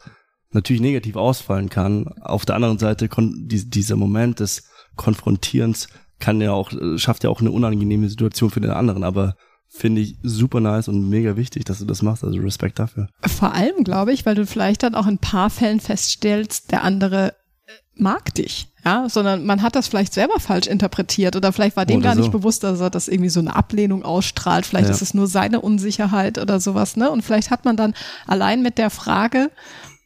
natürlich 0.50 0.82
negativ 0.82 1.16
ausfallen 1.16 1.68
kann. 1.68 2.08
Auf 2.20 2.44
der 2.44 2.56
anderen 2.56 2.78
Seite 2.78 3.08
dieser 3.08 3.96
Moment 3.96 4.40
des 4.40 4.64
Konfrontierens 4.96 5.88
kann 6.18 6.40
ja 6.40 6.52
auch 6.52 6.70
schafft 6.96 7.24
ja 7.24 7.30
auch 7.30 7.40
eine 7.40 7.50
unangenehme 7.50 8.08
Situation 8.08 8.50
für 8.50 8.60
den 8.60 8.70
anderen, 8.70 9.04
aber 9.04 9.34
finde 9.72 10.02
ich 10.02 10.16
super 10.22 10.60
nice 10.60 10.88
und 10.88 11.08
mega 11.08 11.36
wichtig, 11.36 11.64
dass 11.64 11.78
du 11.78 11.86
das 11.86 12.02
machst. 12.02 12.22
Also 12.22 12.38
Respekt 12.40 12.78
dafür. 12.78 13.08
Vor 13.26 13.54
allem, 13.54 13.84
glaube 13.84 14.12
ich, 14.12 14.26
weil 14.26 14.34
du 14.34 14.46
vielleicht 14.46 14.82
dann 14.82 14.94
auch 14.94 15.06
in 15.06 15.14
ein 15.14 15.18
paar 15.18 15.48
Fällen 15.48 15.80
feststellst, 15.80 16.70
der 16.70 16.84
andere 16.84 17.30
äh, 17.66 17.72
mag 17.94 18.34
dich, 18.34 18.68
ja, 18.84 19.08
sondern 19.08 19.46
man 19.46 19.62
hat 19.62 19.74
das 19.74 19.88
vielleicht 19.88 20.12
selber 20.12 20.38
falsch 20.40 20.66
interpretiert 20.66 21.36
oder 21.36 21.52
vielleicht 21.52 21.76
war 21.76 21.86
dem 21.86 21.96
oder 21.96 22.04
gar 22.04 22.14
so. 22.14 22.20
nicht 22.20 22.32
bewusst, 22.32 22.62
dass 22.64 22.80
er 22.80 22.90
das 22.90 23.08
irgendwie 23.08 23.30
so 23.30 23.40
eine 23.40 23.56
Ablehnung 23.56 24.04
ausstrahlt. 24.04 24.66
Vielleicht 24.66 24.88
ja. 24.88 24.94
ist 24.94 25.02
es 25.02 25.14
nur 25.14 25.26
seine 25.26 25.62
Unsicherheit 25.62 26.36
oder 26.36 26.60
sowas, 26.60 26.96
ne? 26.96 27.10
Und 27.10 27.22
vielleicht 27.22 27.50
hat 27.50 27.64
man 27.64 27.76
dann 27.76 27.94
allein 28.26 28.62
mit 28.62 28.76
der 28.76 28.90
Frage 28.90 29.50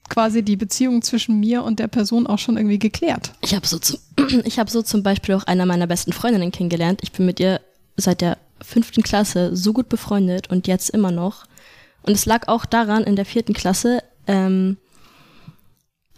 quasi 0.08 0.44
die 0.44 0.56
Beziehung 0.56 1.02
zwischen 1.02 1.40
mir 1.40 1.64
und 1.64 1.80
der 1.80 1.88
Person 1.88 2.28
auch 2.28 2.38
schon 2.38 2.56
irgendwie 2.56 2.78
geklärt. 2.78 3.32
Ich 3.40 3.56
habe 3.56 3.66
so, 3.66 3.80
zu, 3.80 3.98
ich 4.44 4.60
habe 4.60 4.70
so 4.70 4.82
zum 4.82 5.02
Beispiel 5.02 5.34
auch 5.34 5.44
einer 5.44 5.66
meiner 5.66 5.88
besten 5.88 6.12
Freundinnen 6.12 6.52
kennengelernt. 6.52 7.00
Ich 7.02 7.10
bin 7.10 7.26
mit 7.26 7.40
ihr 7.40 7.60
seit 7.96 8.20
der 8.20 8.38
fünften 8.66 9.02
Klasse 9.02 9.56
so 9.56 9.72
gut 9.72 9.88
befreundet 9.88 10.50
und 10.50 10.66
jetzt 10.66 10.90
immer 10.90 11.12
noch. 11.12 11.46
Und 12.02 12.12
es 12.12 12.26
lag 12.26 12.48
auch 12.48 12.66
daran, 12.66 13.04
in 13.04 13.16
der 13.16 13.24
vierten 13.24 13.54
Klasse, 13.54 14.02
ähm, 14.26 14.76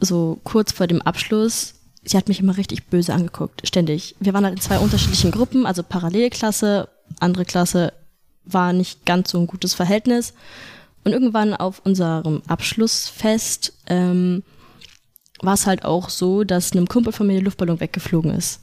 so 0.01 0.41
kurz 0.45 0.73
vor 0.73 0.87
dem 0.87 1.03
Abschluss, 1.03 1.75
sie 2.05 2.17
hat 2.17 2.29
mich 2.29 2.41
immer 2.41 2.57
richtig 2.57 2.87
böse 2.87 3.13
angeguckt, 3.13 3.67
ständig. 3.67 4.17
Wir 4.19 4.33
waren 4.33 4.45
halt 4.45 4.55
in 4.55 4.61
zwei 4.61 4.79
unterschiedlichen 4.79 5.31
Gruppen, 5.31 5.67
also 5.67 5.83
Parallelklasse, 5.83 6.89
andere 7.21 7.45
Klasse 7.45 7.93
war 8.45 8.73
nicht 8.73 9.05
ganz 9.05 9.31
so 9.31 9.39
ein 9.39 9.47
gutes 9.47 9.75
Verhältnis. 9.75 10.33
Und 11.05 11.13
irgendwann 11.13 11.55
auf 11.55 11.83
unserem 11.85 12.43
Abschlussfest 12.47 13.75
ähm, 13.87 14.43
war 15.41 15.55
es 15.55 15.67
halt 15.67 15.85
auch 15.85 16.09
so, 16.09 16.45
dass 16.45 16.73
einem 16.73 16.89
Kumpel 16.89 17.13
von 17.13 17.27
mir 17.27 17.35
der 17.35 17.43
Luftballon 17.43 17.81
weggeflogen 17.81 18.33
ist. 18.33 18.61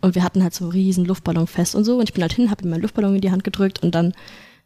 Und 0.00 0.14
wir 0.14 0.24
hatten 0.24 0.42
halt 0.42 0.54
so 0.54 0.68
riesen 0.68 1.04
Luftballonfest 1.04 1.74
und 1.74 1.84
so. 1.84 1.98
Und 1.98 2.04
ich 2.04 2.14
bin 2.14 2.22
halt 2.22 2.32
hin, 2.32 2.50
habe 2.50 2.64
ihm 2.64 2.70
meinen 2.70 2.82
Luftballon 2.82 3.16
in 3.16 3.20
die 3.20 3.30
Hand 3.30 3.44
gedrückt 3.44 3.82
und 3.82 3.94
dann 3.94 4.14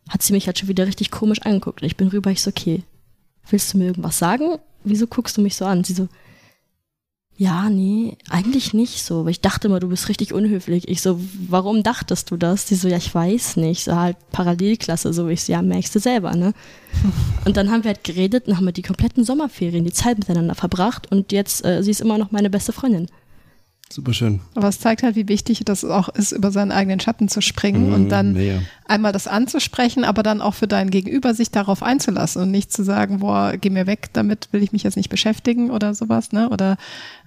hat 0.09 0.23
sie 0.23 0.33
mich 0.33 0.47
halt 0.47 0.59
schon 0.59 0.69
wieder 0.69 0.87
richtig 0.87 1.11
komisch 1.11 1.43
angeguckt. 1.43 1.83
Und 1.83 1.87
ich 1.87 1.97
bin 1.97 2.09
rüber, 2.09 2.31
ich 2.31 2.43
so, 2.43 2.51
okay, 2.51 2.83
willst 3.49 3.73
du 3.73 3.79
mir 3.79 3.87
irgendwas 3.87 4.19
sagen? 4.19 4.59
Wieso 4.85 5.07
guckst 5.07 5.37
du 5.37 5.41
mich 5.41 5.57
so 5.57 5.65
an? 5.65 5.83
Sie 5.83 5.95
so, 5.95 6.09
Ja, 7.37 7.69
nee, 7.69 8.17
eigentlich 8.31 8.75
nicht 8.75 9.03
so. 9.03 9.21
Aber 9.21 9.31
ich 9.31 9.41
dachte 9.41 9.67
immer, 9.67 9.81
du 9.81 9.89
bist 9.89 10.09
richtig 10.09 10.33
unhöflich. 10.33 10.87
Ich 10.89 11.03
so, 11.03 11.19
warum 11.49 11.83
dachtest 11.83 12.31
du 12.31 12.37
das? 12.37 12.67
Die 12.67 12.77
so, 12.77 12.87
ja, 12.87 12.97
ich 12.97 13.13
weiß 13.13 13.57
nicht. 13.57 13.85
So 13.85 13.97
halt 13.97 14.17
Parallelklasse, 14.31 15.13
so 15.13 15.27
ich 15.29 15.43
so, 15.43 15.53
ja, 15.53 15.63
merkst 15.63 15.95
du 15.95 15.99
selber, 15.99 16.37
ne? 16.37 16.53
Und 17.45 17.57
dann 17.57 17.71
haben 17.71 17.83
wir 17.83 17.89
halt 17.89 18.05
geredet 18.05 18.47
und 18.47 18.57
haben 18.57 18.67
wir 18.67 18.73
die 18.73 18.83
kompletten 18.83 19.25
Sommerferien, 19.25 19.85
die 19.85 19.93
Zeit 19.93 20.19
miteinander 20.19 20.55
verbracht 20.55 21.11
und 21.11 21.33
jetzt, 21.33 21.65
äh, 21.65 21.83
sie 21.83 21.91
ist 21.91 22.01
immer 22.01 22.19
noch 22.19 22.31
meine 22.31 22.49
beste 22.49 22.73
Freundin. 22.73 23.09
Super 23.95 24.13
schön. 24.13 24.41
Aber 24.57 24.67
es 24.67 24.81
zeigt 24.81 25.05
halt, 25.05 25.15
wie 25.15 25.29
wichtig 25.29 25.63
das 25.65 25.85
auch 25.85 26.09
ist, 26.09 26.33
über 26.33 26.51
seinen 26.51 26.73
eigenen 26.73 26.99
Schatten 26.99 27.29
zu 27.29 27.41
springen 27.41 27.91
mm, 27.91 27.95
und 27.95 28.09
dann 28.09 28.33
mega. 28.33 28.59
einmal 28.89 29.13
das 29.13 29.29
anzusprechen, 29.29 30.03
aber 30.03 30.25
dann 30.25 30.41
auch 30.41 30.55
für 30.55 30.67
dein 30.67 30.91
Gegenüber 30.91 31.33
sich 31.33 31.53
darauf 31.53 31.81
einzulassen 31.81 32.43
und 32.43 32.51
nicht 32.51 32.73
zu 32.73 32.83
sagen, 32.83 33.21
boah, 33.21 33.53
geh 33.57 33.71
mir 33.71 33.87
weg, 33.87 34.09
damit 34.13 34.49
will 34.51 34.65
ich 34.65 34.73
mich 34.73 34.83
jetzt 34.83 34.97
nicht 34.97 35.11
beschäftigen 35.11 35.71
oder 35.71 35.95
sowas, 35.95 36.33
ne? 36.33 36.49
Oder 36.49 36.77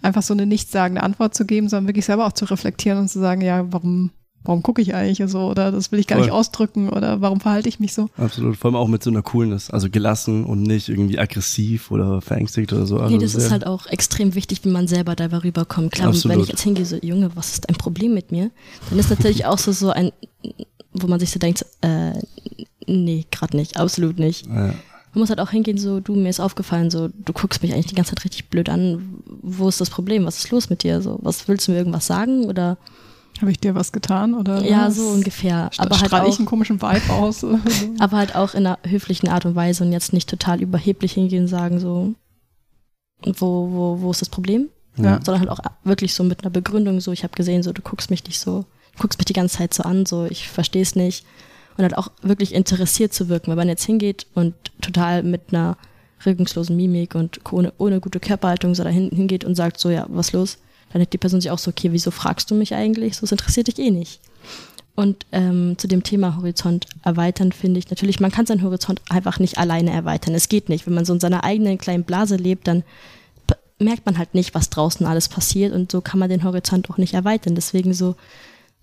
einfach 0.02 0.24
so 0.24 0.34
eine 0.34 0.46
nichtssagende 0.46 1.04
Antwort 1.04 1.36
zu 1.36 1.46
geben, 1.46 1.70
sondern 1.70 1.88
wirklich 1.88 2.04
selber 2.04 2.28
auch 2.28 2.34
zu 2.34 2.44
reflektieren 2.44 3.00
und 3.00 3.08
zu 3.08 3.20
sagen, 3.20 3.40
ja, 3.40 3.72
warum 3.72 4.12
warum 4.48 4.64
gucke 4.64 4.82
ich 4.82 4.96
eigentlich 4.96 5.30
so 5.30 5.42
oder 5.42 5.72
das 5.72 5.92
will 5.92 6.00
ich 6.00 6.08
gar 6.08 6.18
Voll. 6.18 6.28
nicht 6.28 6.34
ausdrücken 6.34 6.90
oder 6.90 7.22
warum 7.22 7.42
verhalte 7.42 7.68
ich 7.70 7.80
mich 7.80 7.94
so? 7.94 8.10
Absolut, 8.18 8.56
vor 8.56 8.70
allem 8.70 8.76
auch 8.78 8.88
mit 8.88 9.04
so 9.04 9.10
einer 9.10 9.22
Coolness, 9.22 9.70
also 9.70 9.90
gelassen 9.90 10.46
und 10.46 10.64
nicht 10.64 10.90
irgendwie 10.90 11.20
aggressiv 11.20 11.92
oder 11.92 12.22
verängstigt 12.22 12.72
oder 12.74 12.86
so. 12.86 12.98
Also 12.98 13.14
nee, 13.14 13.22
das 13.22 13.36
ist 13.36 13.52
halt 13.52 13.68
auch 13.68 13.86
extrem 13.88 14.36
wichtig, 14.36 14.64
wie 14.64 14.70
man 14.70 14.88
selber 14.88 15.16
dabei 15.16 15.40
rüberkommt. 15.40 15.92
Klar, 15.92 16.10
Absolut. 16.10 16.38
wenn 16.38 16.44
ich 16.44 16.50
jetzt 16.50 16.62
hingehe, 16.62 16.86
so 16.86 16.96
Junge, 17.02 17.32
was 17.36 17.54
ist 17.54 17.70
dein 17.70 17.76
Problem 17.76 18.14
mit 18.14 18.32
mir? 18.32 18.50
Dann 18.90 18.98
ist 18.98 19.10
natürlich 19.10 19.46
auch 19.46 19.58
so, 19.58 19.72
so 19.72 19.90
ein, 19.90 20.12
wo 20.94 21.08
man 21.08 21.20
sich 21.20 21.32
so 21.32 21.40
denkt, 21.40 21.66
äh, 21.82 22.14
nee, 22.88 23.26
gerade 23.30 23.58
nicht, 23.58 23.78
absolut 23.78 24.18
nicht. 24.18 24.48
Ja. 24.48 24.74
Man 25.14 25.22
muss 25.22 25.30
halt 25.30 25.40
auch 25.40 25.52
hingehen, 25.52 25.78
so, 25.78 26.00
du, 26.00 26.16
mir 26.16 26.30
ist 26.30 26.40
aufgefallen, 26.40 26.90
so, 26.90 27.10
du 27.10 27.34
guckst 27.34 27.62
mich 27.64 27.74
eigentlich 27.74 27.88
die 27.88 27.96
ganze 27.96 28.16
Zeit 28.16 28.24
richtig 28.24 28.50
blöd 28.50 28.70
an. 28.70 29.16
Wo 29.26 29.68
ist 29.68 29.82
das 29.82 29.90
Problem? 29.90 30.26
Was 30.26 30.38
ist 30.38 30.52
los 30.52 30.70
mit 30.70 30.84
dir? 30.84 31.02
So, 31.02 31.20
was 31.22 31.48
willst 31.48 31.68
du 31.68 31.72
mir 31.72 31.80
irgendwas 31.80 32.08
sagen? 32.08 32.46
Oder 32.46 32.78
habe 33.42 33.52
ich 33.52 33.60
dir 33.60 33.76
was 33.76 33.92
getan 33.92 34.34
oder? 34.34 34.64
Ja, 34.64 34.90
so 34.92 35.08
ungefähr. 35.10 35.70
aber 35.78 36.00
halt 36.00 36.14
auch, 36.14 36.28
ich 36.28 36.38
einen 36.38 36.46
komischen 36.46 36.82
Vibe 36.82 37.14
aus. 37.14 37.46
aber 38.00 38.18
halt 38.18 38.36
auch 38.36 38.54
in 38.54 38.66
einer 38.66 38.80
höflichen 38.84 39.30
Art 39.30 39.46
und 39.46 39.56
Weise 39.56 39.84
und 39.84 39.92
jetzt 39.92 40.14
nicht 40.14 40.30
total 40.30 40.62
überheblich 40.62 41.14
hingehen 41.14 41.44
und 41.44 41.48
sagen 41.48 41.80
so, 41.80 42.14
wo, 43.24 43.70
wo, 43.72 44.02
wo 44.02 44.12
ist 44.12 44.22
das 44.22 44.30
Problem? 44.30 44.70
Ja. 44.98 45.20
Sondern 45.24 45.42
halt 45.42 45.50
auch 45.50 45.60
wirklich 45.84 46.14
so 46.14 46.24
mit 46.24 46.44
einer 46.44 46.50
Begründung 46.50 47.00
so, 47.00 47.12
ich 47.12 47.24
habe 47.24 47.36
gesehen, 47.36 47.64
so, 47.64 47.72
du 47.72 47.82
guckst 47.82 48.10
mich 48.10 48.24
nicht 48.24 48.40
so, 48.40 48.66
du 48.96 49.02
guckst 49.02 49.20
mich 49.20 49.26
die 49.26 49.34
ganze 49.34 49.58
Zeit 49.58 49.74
so 49.74 49.84
an, 49.84 50.06
so, 50.06 50.26
ich 50.26 50.48
verstehe 50.48 50.82
es 50.82 50.96
nicht. 50.96 51.26
Und 51.78 51.84
halt 51.84 51.98
auch 51.98 52.10
wirklich 52.24 52.56
interessiert 52.56 53.14
zu 53.14 53.30
wirken. 53.30 53.52
Wenn 53.52 53.58
man 53.58 53.68
jetzt 53.68 53.86
hingeht 53.86 54.26
und 54.34 54.56
total 54.82 55.22
mit 55.22 55.54
einer 55.54 55.78
regungslosen 56.26 56.76
Mimik 56.76 57.14
und 57.14 57.40
ohne, 57.52 57.72
ohne 57.78 58.00
gute 58.00 58.20
Körperhaltung 58.20 58.74
so 58.74 58.84
da 58.84 58.90
hingeht 58.90 59.46
und 59.46 59.54
sagt 59.54 59.80
so, 59.80 59.92
ja, 59.92 60.08
was 60.10 60.32
los? 60.32 60.58
Dann 60.92 61.02
hat 61.02 61.14
die 61.14 61.18
Person 61.18 61.42
sich 61.42 61.52
auch 61.52 61.60
so, 61.60 61.70
okay, 61.72 61.92
wieso 61.92 62.12
fragst 62.12 62.50
du 62.52 62.56
mich 62.56 62.74
eigentlich? 62.74 63.18
So, 63.18 63.26
es 63.26 63.32
interessiert 63.32 63.68
dich 63.68 63.80
eh 63.80 63.92
nicht. 63.92 64.20
Und 64.96 65.26
ähm, 65.32 65.76
zu 65.78 65.88
dem 65.88 66.02
Thema 66.02 66.38
Horizont 66.38 66.88
erweitern 67.04 67.52
finde 67.52 67.80
ich 67.80 67.90
natürlich, 67.90 68.20
man 68.20 68.32
kann 68.32 68.48
seinen 68.48 68.64
Horizont 68.64 69.02
einfach 69.10 69.38
nicht 69.38 69.60
alleine 69.60 69.92
erweitern. 69.92 70.34
Es 70.34 70.50
geht 70.50 70.70
nicht. 70.70 70.88
Wenn 70.88 70.96
man 70.96 71.06
so 71.06 71.14
in 71.14 71.20
seiner 71.20 71.44
eigenen 71.44 71.78
kleinen 71.78 72.04
Blase 72.04 72.36
lebt, 72.36 72.68
dann 72.68 72.84
merkt 73.80 74.06
man 74.06 74.18
halt 74.18 74.34
nicht, 74.34 74.56
was 74.56 74.70
draußen 74.70 75.06
alles 75.06 75.30
passiert 75.30 75.74
und 75.74 75.92
so 75.92 76.02
kann 76.02 76.20
man 76.20 76.30
den 76.30 76.44
Horizont 76.44 76.90
auch 76.90 76.98
nicht 76.98 77.14
erweitern. 77.14 77.54
Deswegen 77.54 77.94
so 77.94 78.16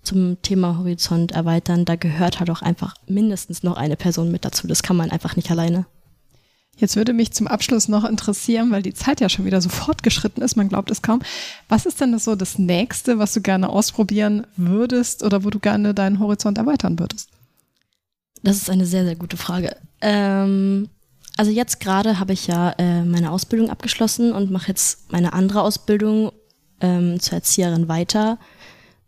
zum 0.03 0.41
Thema 0.41 0.77
Horizont 0.77 1.33
erweitern, 1.33 1.83
da 1.83 1.95
gehört 1.95 2.39
halt 2.39 2.49
auch 2.49 2.61
einfach 2.61 2.95
mindestens 3.07 3.63
noch 3.63 3.75
eine 3.75 3.97
Person 3.97 4.31
mit 4.31 4.45
dazu. 4.45 4.67
Das 4.67 4.83
kann 4.83 4.95
man 4.95 5.11
einfach 5.11 5.35
nicht 5.35 5.51
alleine. 5.51 5.85
Jetzt 6.77 6.97
würde 6.97 7.13
mich 7.13 7.31
zum 7.31 7.47
Abschluss 7.47 7.87
noch 7.87 8.03
interessieren, 8.03 8.69
weil 8.71 8.81
die 8.81 8.93
Zeit 8.93 9.21
ja 9.21 9.29
schon 9.29 9.45
wieder 9.45 9.61
so 9.61 9.69
fortgeschritten 9.69 10.43
ist, 10.43 10.57
man 10.57 10.67
glaubt 10.67 10.91
es 10.91 11.01
kaum. 11.01 11.21
Was 11.69 11.85
ist 11.85 12.01
denn 12.01 12.17
so 12.19 12.35
das 12.35 12.59
nächste, 12.59 13.17
was 13.17 13.33
du 13.33 13.41
gerne 13.41 13.69
ausprobieren 13.69 14.45
würdest 14.57 15.23
oder 15.23 15.43
wo 15.43 15.49
du 15.49 15.59
gerne 15.59 15.93
deinen 15.93 16.19
Horizont 16.19 16.57
erweitern 16.57 16.99
würdest? 16.99 17.29
Das 18.43 18.57
ist 18.57 18.69
eine 18.69 18.85
sehr, 18.85 19.05
sehr 19.05 19.15
gute 19.15 19.37
Frage. 19.37 19.77
Ähm, 20.01 20.89
also 21.37 21.51
jetzt 21.51 21.79
gerade 21.79 22.19
habe 22.19 22.33
ich 22.33 22.47
ja 22.47 22.71
äh, 22.71 23.03
meine 23.03 23.31
Ausbildung 23.31 23.69
abgeschlossen 23.69 24.33
und 24.33 24.51
mache 24.51 24.67
jetzt 24.67 25.11
meine 25.11 25.33
andere 25.33 25.61
Ausbildung 25.61 26.31
ähm, 26.81 27.19
zur 27.19 27.35
Erzieherin 27.35 27.87
weiter. 27.87 28.37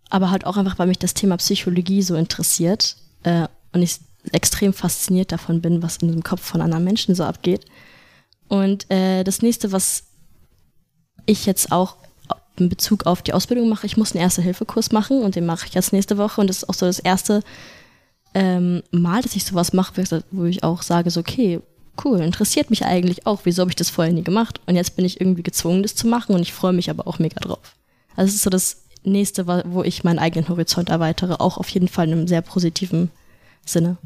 Aber 0.10 0.32
halt 0.32 0.46
auch 0.46 0.56
einfach, 0.56 0.80
weil 0.80 0.88
mich 0.88 1.00
das 1.00 1.14
Thema 1.14 1.36
Psychologie 1.38 2.02
so 2.02 2.16
interessiert 2.16 2.96
äh, 3.24 3.48
und 3.74 3.82
ich 3.82 4.00
extrem 4.34 4.74
fasziniert 4.74 5.32
davon 5.32 5.62
bin, 5.62 5.82
was 5.82 5.98
in 5.98 6.10
dem 6.10 6.24
Kopf 6.24 6.42
von 6.42 6.62
anderen 6.62 6.84
Menschen 6.84 7.16
so 7.16 7.24
abgeht. 7.24 7.66
Und 8.48 8.90
äh, 8.92 9.24
das 9.24 9.42
nächste, 9.42 9.72
was 9.72 10.04
ich 11.26 11.46
jetzt 11.46 11.72
auch 11.72 11.98
in 12.58 12.70
Bezug 12.70 13.06
auf 13.06 13.22
die 13.22 13.34
Ausbildung 13.34 13.70
mache, 13.70 13.86
ich 13.86 13.98
muss 13.98 14.14
einen 14.14 14.24
Erste-Hilfe-Kurs 14.24 14.92
machen 14.92 15.22
und 15.22 15.36
den 15.36 15.46
mache 15.46 15.68
ich 15.68 15.74
jetzt 15.74 15.94
nächste 15.94 16.18
Woche. 16.18 16.42
Und 16.42 16.48
das 16.48 16.58
ist 16.58 16.70
auch 16.70 16.74
so 16.74 16.86
das 16.86 17.00
erste 17.00 17.44
ähm, 18.34 18.84
Mal, 18.92 19.22
dass 19.22 19.36
ich 19.36 19.46
sowas 19.46 19.74
mache, 19.74 20.22
wo 20.32 20.46
ich 20.46 20.64
auch 20.64 20.82
sage, 20.82 21.10
so, 21.12 21.20
okay, 21.20 21.60
cool, 22.04 22.22
interessiert 22.22 22.70
mich 22.70 22.86
eigentlich 22.86 23.26
auch. 23.26 23.42
Wieso 23.44 23.62
habe 23.62 23.72
ich 23.72 23.76
das 23.76 23.90
vorher 23.90 24.14
nie 24.14 24.24
gemacht? 24.24 24.62
Und 24.66 24.76
jetzt 24.76 24.96
bin 24.96 25.06
ich 25.06 25.20
irgendwie 25.22 25.44
gezwungen, 25.44 25.84
das 25.84 25.96
zu 25.96 26.08
machen 26.08 26.36
und 26.36 26.42
ich 26.42 26.54
freue 26.54 26.74
mich 26.74 26.90
aber 26.90 27.08
auch 27.08 27.20
mega 27.20 27.40
drauf. 27.40 27.76
Also 28.16 28.30
es 28.30 28.36
ist 28.36 28.44
so 28.44 28.50
das 28.50 28.84
nächste, 29.04 29.48
wo 29.48 29.84
ich 29.84 30.04
meinen 30.04 30.20
eigenen 30.20 30.50
Horizont 30.50 30.90
erweitere, 30.90 31.40
auch 31.40 31.58
auf 31.58 31.70
jeden 31.70 31.88
Fall 31.88 32.08
in 32.08 32.14
einem 32.14 32.28
sehr 32.28 32.42
positiven 32.42 33.12
Sinne. 33.66 33.98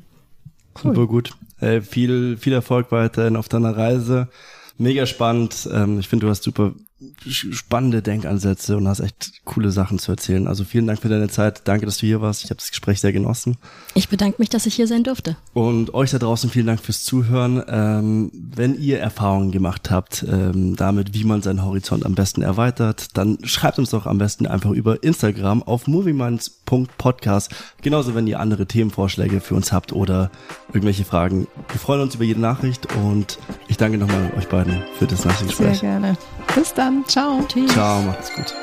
Cool. 0.76 0.96
Super 0.96 1.08
gut. 1.08 1.32
Äh, 1.60 1.82
viel, 1.82 2.38
viel 2.38 2.54
Erfolg 2.54 2.92
weiterhin 2.92 3.36
auf 3.36 3.50
deiner 3.50 3.76
Reise. 3.76 4.30
Mega 4.78 5.06
spannend. 5.06 5.70
Ähm, 5.72 6.00
ich 6.00 6.08
finde, 6.08 6.26
du 6.26 6.30
hast 6.30 6.44
super 6.44 6.74
spannende 7.28 8.02
Denkansätze 8.02 8.78
und 8.78 8.88
hast 8.88 9.00
echt 9.00 9.42
coole 9.46 9.72
Sachen 9.72 10.00
zu 10.00 10.12
erzählen. 10.12 10.48
Also 10.48 10.64
vielen 10.64 10.88
Dank 10.88 11.00
für 11.02 11.10
deine 11.10 11.30
Zeit. 11.30 11.62
Danke, 11.66 11.86
dass 11.86 11.98
du 11.98 12.06
hier 12.06 12.22
warst. 12.22 12.44
Ich 12.44 12.50
habe 12.50 12.58
das 12.58 12.70
Gespräch 12.70 13.02
sehr 13.02 13.14
genossen. 13.14 13.58
Ich 13.94 14.10
bedanke 14.10 14.38
mich, 14.40 14.50
dass 14.50 14.66
ich 14.66 14.76
hier 14.76 14.88
sein 14.88 15.04
durfte. 15.04 15.38
Und 15.54 15.94
euch 15.94 16.12
da 16.12 16.20
draußen 16.20 16.50
vielen 16.50 16.68
Dank 16.68 16.82
fürs 16.82 17.04
Zuhören. 17.04 17.64
Ähm, 17.68 18.32
wenn 18.34 18.80
ihr 18.80 19.00
Erfahrungen 19.00 19.52
gemacht 19.52 19.90
habt 19.92 20.26
ähm, 20.28 20.76
damit, 20.76 21.14
wie 21.14 21.24
man 21.24 21.42
seinen 21.42 21.64
Horizont 21.64 22.06
am 22.06 22.16
besten 22.16 22.42
erweitert, 22.42 23.18
dann 23.18 23.38
schreibt 23.44 23.80
uns 23.80 23.90
doch 23.92 24.06
am 24.06 24.18
besten 24.18 24.46
einfach 24.46 24.72
über 24.72 25.04
Instagram 25.04 25.64
auf 25.64 25.88
movieminds.podcast. 25.88 27.52
Genauso, 27.82 28.16
wenn 28.16 28.28
ihr 28.28 28.40
andere 28.40 28.66
Themenvorschläge 28.66 29.42
für 29.42 29.56
uns 29.56 29.72
habt 29.72 29.94
oder 29.94 30.32
irgendwelche 30.68 31.06
Fragen. 31.06 31.48
Wir 31.70 31.80
freuen 31.80 32.02
uns 32.02 32.16
über 32.16 32.24
jede 32.24 32.40
Nachricht 32.40 32.88
und 32.96 33.40
ich 33.68 33.78
danke 33.78 33.98
nochmal 33.98 34.32
euch 34.38 34.48
beiden 34.48 34.82
für 34.98 35.08
das 35.08 35.26
nice 35.26 35.42
Gespräch. 35.42 35.80
Sehr 35.80 35.90
gerne. 35.90 36.18
Bis 36.56 36.74
dann. 36.92 37.08
Ciao. 37.08 37.44
Tschüss. 37.48 37.72
Ciao, 37.72 38.02
macht's 38.02 38.34
gut. 38.34 38.54